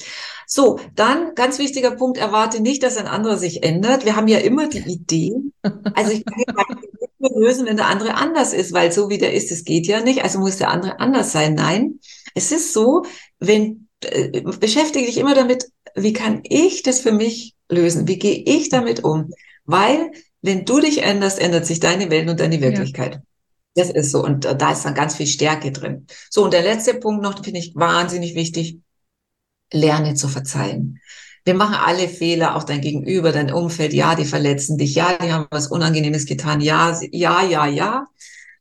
So, 0.46 0.78
dann 0.94 1.34
ganz 1.34 1.58
wichtiger 1.58 1.90
Punkt, 1.92 2.18
erwarte 2.18 2.60
nicht, 2.60 2.82
dass 2.82 2.96
ein 2.96 3.06
anderer 3.06 3.36
sich 3.36 3.62
ändert. 3.62 4.04
Wir 4.04 4.16
haben 4.16 4.28
ja 4.28 4.38
immer 4.38 4.68
die 4.68 4.78
Idee, 4.78 5.34
also 5.94 6.12
ich 6.12 6.24
kann 6.24 6.36
nicht 7.18 7.36
lösen, 7.36 7.66
wenn 7.66 7.76
der 7.76 7.88
andere 7.88 8.14
anders 8.14 8.52
ist, 8.52 8.72
weil 8.72 8.90
so 8.92 9.10
wie 9.10 9.18
der 9.18 9.34
ist, 9.34 9.52
es 9.52 9.64
geht 9.64 9.86
ja 9.86 10.00
nicht, 10.00 10.24
also 10.24 10.38
muss 10.38 10.56
der 10.56 10.70
andere 10.70 10.98
anders 10.98 11.32
sein. 11.32 11.54
Nein, 11.54 12.00
es 12.34 12.50
ist 12.50 12.72
so, 12.72 13.04
wenn 13.38 13.88
äh, 14.02 14.40
beschäftige 14.40 15.06
dich 15.06 15.18
immer 15.18 15.34
damit, 15.34 15.66
wie 15.94 16.12
kann 16.12 16.40
ich 16.44 16.82
das 16.82 17.00
für 17.00 17.12
mich 17.12 17.54
lösen? 17.68 18.08
Wie 18.08 18.18
gehe 18.18 18.42
ich 18.44 18.68
damit 18.68 19.04
um? 19.04 19.30
Weil, 19.64 20.10
wenn 20.42 20.64
du 20.64 20.80
dich 20.80 21.02
änderst, 21.02 21.38
ändert 21.38 21.66
sich 21.66 21.80
deine 21.80 22.10
Welt 22.10 22.28
und 22.28 22.40
deine 22.40 22.60
Wirklichkeit. 22.60 23.14
Ja. 23.14 23.20
Das 23.74 23.90
ist 23.90 24.10
so. 24.10 24.24
Und 24.24 24.44
da 24.44 24.72
ist 24.72 24.84
dann 24.84 24.94
ganz 24.94 25.14
viel 25.14 25.26
Stärke 25.26 25.70
drin. 25.70 26.06
So, 26.28 26.44
und 26.44 26.52
der 26.52 26.62
letzte 26.62 26.94
Punkt 26.94 27.22
noch, 27.22 27.42
finde 27.42 27.60
ich 27.60 27.74
wahnsinnig 27.76 28.34
wichtig. 28.34 28.78
Lerne 29.72 30.14
zu 30.14 30.26
verzeihen. 30.26 31.00
Wir 31.44 31.54
machen 31.54 31.76
alle 31.76 32.08
Fehler, 32.08 32.56
auch 32.56 32.64
dein 32.64 32.80
Gegenüber, 32.80 33.32
dein 33.32 33.52
Umfeld. 33.52 33.92
Ja, 33.92 34.14
die 34.14 34.24
verletzen 34.24 34.76
dich. 34.76 34.94
Ja, 34.94 35.16
die 35.16 35.32
haben 35.32 35.46
was 35.50 35.68
Unangenehmes 35.68 36.26
getan. 36.26 36.60
Ja, 36.60 36.98
ja, 37.12 37.44
ja, 37.44 37.66
ja. 37.66 38.06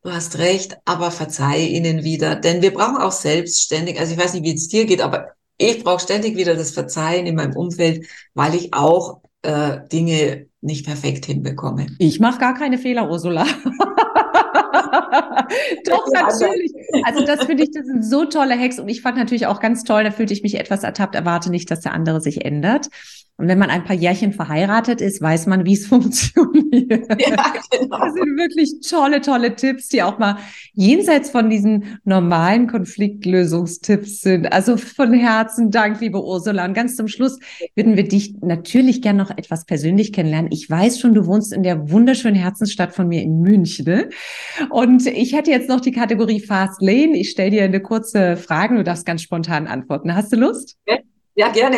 du 0.03 0.11
hast 0.11 0.37
recht, 0.37 0.77
aber 0.85 1.11
verzeih 1.11 1.65
ihnen 1.65 2.03
wieder. 2.03 2.35
Denn 2.35 2.61
wir 2.61 2.73
brauchen 2.73 2.97
auch 2.97 3.11
selbstständig, 3.11 3.99
also 3.99 4.13
ich 4.13 4.19
weiß 4.19 4.33
nicht, 4.33 4.43
wie 4.43 4.53
es 4.53 4.67
dir 4.67 4.85
geht, 4.85 5.01
aber 5.01 5.33
ich 5.59 5.83
brauche 5.83 5.99
ständig 5.99 6.37
wieder 6.37 6.55
das 6.55 6.71
Verzeihen 6.71 7.27
in 7.27 7.35
meinem 7.35 7.55
Umfeld, 7.55 8.07
weil 8.33 8.55
ich 8.55 8.73
auch 8.73 9.21
äh, 9.41 9.79
Dinge 9.91 10.47
nicht 10.61 10.85
perfekt 10.85 11.25
hinbekomme. 11.25 11.87
Ich 11.99 12.19
mache 12.19 12.39
gar 12.39 12.53
keine 12.53 12.77
Fehler, 12.77 13.09
Ursula. 13.09 13.45
Doch, 15.85 16.07
natürlich. 16.13 16.73
Also 17.03 17.25
das 17.25 17.45
finde 17.45 17.63
ich, 17.63 17.71
das 17.71 17.85
sind 17.85 18.03
so 18.03 18.25
tolle 18.25 18.57
Hacks. 18.57 18.79
Und 18.79 18.89
ich 18.89 19.01
fand 19.01 19.17
natürlich 19.17 19.47
auch 19.47 19.59
ganz 19.59 19.83
toll, 19.83 20.03
da 20.03 20.11
fühlte 20.11 20.33
ich 20.33 20.43
mich 20.43 20.59
etwas 20.59 20.83
ertappt, 20.83 21.15
erwarte 21.15 21.49
nicht, 21.51 21.69
dass 21.71 21.81
der 21.81 21.93
andere 21.93 22.21
sich 22.21 22.45
ändert. 22.45 22.89
Und 23.39 23.47
wenn 23.47 23.57
man 23.57 23.69
ein 23.69 23.85
paar 23.85 23.95
Jährchen 23.95 24.33
verheiratet 24.33 24.99
ist, 24.99 25.21
weiß 25.21 25.47
man, 25.47 25.65
wie 25.65 25.73
es 25.73 25.87
funktioniert. 25.87 27.07
Ja, 27.21 27.53
genau. 27.71 27.97
Das 27.97 28.13
sind 28.13 28.37
wirklich 28.37 28.81
tolle, 28.85 29.21
tolle 29.21 29.55
Tipps, 29.55 29.87
die 29.87 30.03
auch 30.03 30.19
mal 30.19 30.37
jenseits 30.73 31.29
von 31.29 31.49
diesen 31.49 31.99
normalen 32.03 32.67
Konfliktlösungstipps 32.67 34.21
sind. 34.21 34.51
Also 34.51 34.75
von 34.75 35.13
Herzen 35.13 35.71
Dank, 35.71 36.01
liebe 36.01 36.21
Ursula. 36.21 36.65
Und 36.65 36.73
ganz 36.73 36.97
zum 36.97 37.07
Schluss 37.07 37.39
würden 37.75 37.95
wir 37.95 38.05
dich 38.05 38.35
natürlich 38.41 39.01
gern 39.01 39.15
noch 39.15 39.31
etwas 39.31 39.63
persönlich 39.63 40.11
kennenlernen. 40.11 40.51
Ich 40.51 40.69
weiß 40.69 40.99
schon, 40.99 41.13
du 41.13 41.25
wohnst 41.25 41.53
in 41.53 41.63
der 41.63 41.89
wunderschönen 41.89 42.35
Herzensstadt 42.35 42.93
von 42.93 43.07
mir 43.07 43.21
in 43.21 43.39
München. 43.39 44.09
Und 44.69 45.05
ich 45.05 45.33
hätte 45.33 45.51
jetzt 45.51 45.69
noch 45.69 45.79
die 45.79 45.91
Kategorie 45.91 46.39
Fast 46.39 46.81
Lane. 46.81 47.17
Ich 47.17 47.31
stelle 47.31 47.51
dir 47.51 47.63
eine 47.63 47.81
kurze 47.81 48.37
Frage. 48.37 48.75
Du 48.75 48.83
darfst 48.83 49.05
ganz 49.05 49.21
spontan 49.21 49.67
antworten. 49.67 50.15
Hast 50.15 50.31
du 50.31 50.37
Lust? 50.37 50.77
Ja, 51.35 51.49
gerne. 51.49 51.77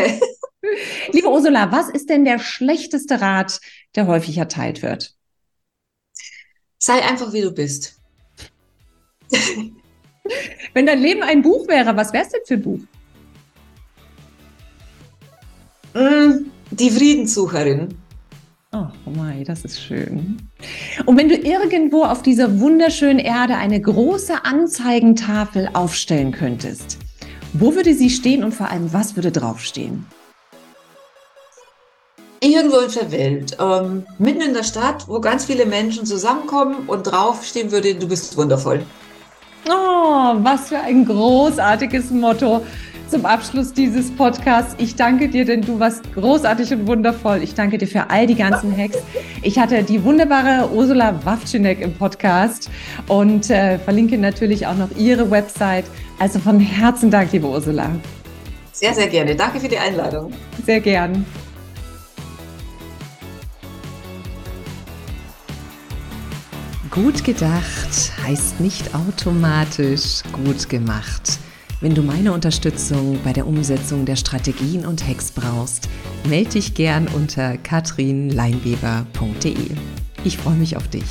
Liebe 1.12 1.30
Ursula, 1.30 1.72
was 1.72 1.90
ist 1.90 2.10
denn 2.10 2.26
der 2.26 2.40
schlechteste 2.40 3.22
Rat, 3.22 3.60
der 3.96 4.08
häufig 4.08 4.38
erteilt 4.38 4.82
wird? 4.82 5.16
Sei 6.78 7.02
einfach, 7.04 7.34
wie 7.34 7.42
du 7.42 7.52
bist. 7.52 8.00
Wenn 10.74 10.86
dein 10.86 11.02
Leben 11.02 11.24
ein 11.24 11.42
Buch 11.42 11.68
wäre, 11.68 11.96
was 11.96 12.14
wäre 12.14 12.26
es 12.26 12.32
denn 12.32 12.42
für 12.46 12.54
ein 12.56 12.62
Buch? 12.62 12.80
Mm, 15.94 16.52
die 16.72 16.90
Friedenssucherin. 16.90 17.98
Oh, 18.74 18.88
mein, 19.06 19.44
das 19.44 19.66
ist 19.66 19.82
schön. 19.82 20.38
Und 21.06 21.18
wenn 21.18 21.28
du 21.28 21.36
irgendwo 21.36 22.06
auf 22.06 22.22
dieser 22.22 22.62
wunderschönen 22.62 23.20
Erde 23.20 23.58
eine 23.58 23.82
große 23.82 24.46
Anzeigentafel 24.46 25.70
aufstellen 25.74 26.32
könntest, 26.32 26.98
wo 27.52 27.76
würde 27.76 27.94
sie 27.94 28.10
stehen 28.10 28.46
und 28.46 28.54
vor 28.54 28.72
allem, 28.72 28.94
was 28.94 29.18
würde 29.18 29.30
draufstehen? 29.30 30.06
Irgendwo 32.40 32.78
in 32.78 32.92
der 32.94 33.12
Welt, 33.12 33.58
ähm, 33.60 34.06
mitten 34.20 34.42
in 34.42 34.54
der 34.54 34.64
Stadt, 34.64 35.06
wo 35.10 35.20
ganz 35.20 35.44
viele 35.44 35.66
Menschen 35.66 36.06
zusammenkommen 36.06 36.88
und 36.88 37.04
draufstehen 37.04 37.74
würde, 37.74 37.94
du 37.96 38.08
bist 38.08 38.38
wundervoll. 38.38 38.86
Oh, 39.68 40.34
was 40.44 40.70
für 40.70 40.80
ein 40.80 41.06
großartiges 41.06 42.10
Motto 42.10 42.66
zum 43.12 43.26
Abschluss 43.26 43.74
dieses 43.74 44.10
Podcasts. 44.10 44.74
Ich 44.78 44.96
danke 44.96 45.28
dir, 45.28 45.44
denn 45.44 45.62
du 45.62 45.80
warst 45.80 46.02
großartig 46.16 46.72
und 46.72 46.88
wundervoll. 46.88 47.44
Ich 47.44 47.54
danke 47.54 47.78
dir 47.78 47.88
für 47.88 48.10
all 48.10 48.26
die 48.26 48.36
ganzen 48.36 48.76
Hacks. 48.76 49.00
Ich 49.42 49.60
hatte 49.60 49.84
die 49.84 50.02
wunderbare 50.04 50.72
Ursula 50.72 51.20
Wawczynek 51.26 51.82
im 51.82 51.94
Podcast 51.94 52.72
und 53.10 53.50
äh, 53.50 53.78
verlinke 53.80 54.18
natürlich 54.18 54.66
auch 54.66 54.78
noch 54.78 54.90
ihre 54.98 55.30
Website. 55.30 55.84
Also 56.20 56.40
von 56.40 56.60
Herzen 56.62 57.12
Dank, 57.12 57.34
liebe 57.34 57.48
Ursula. 57.48 57.90
Sehr, 58.72 58.94
sehr 58.94 59.08
gerne. 59.08 59.36
Danke 59.36 59.60
für 59.60 59.68
die 59.68 59.78
Einladung. 59.78 60.32
Sehr 60.66 60.80
gern. 60.80 61.26
Gut 66.90 67.26
gedacht 67.26 68.14
heißt 68.26 68.62
nicht 68.62 68.96
automatisch 68.96 70.24
gut 70.46 70.70
gemacht. 70.70 71.40
Wenn 71.82 71.94
du 71.96 72.04
meine 72.04 72.32
Unterstützung 72.32 73.20
bei 73.24 73.34
der 73.34 73.48
Umsetzung 73.48 74.06
der 74.06 74.16
Strategien 74.16 74.86
und 74.86 75.08
Hacks 75.08 75.32
brauchst, 75.32 75.90
melde 76.30 76.52
dich 76.52 76.76
gern 76.76 77.08
unter 77.08 77.58
katrinleinweber.de. 77.58 79.72
Ich 80.24 80.38
freue 80.38 80.58
mich 80.58 80.78
auf 80.78 80.88
dich. 80.90 81.06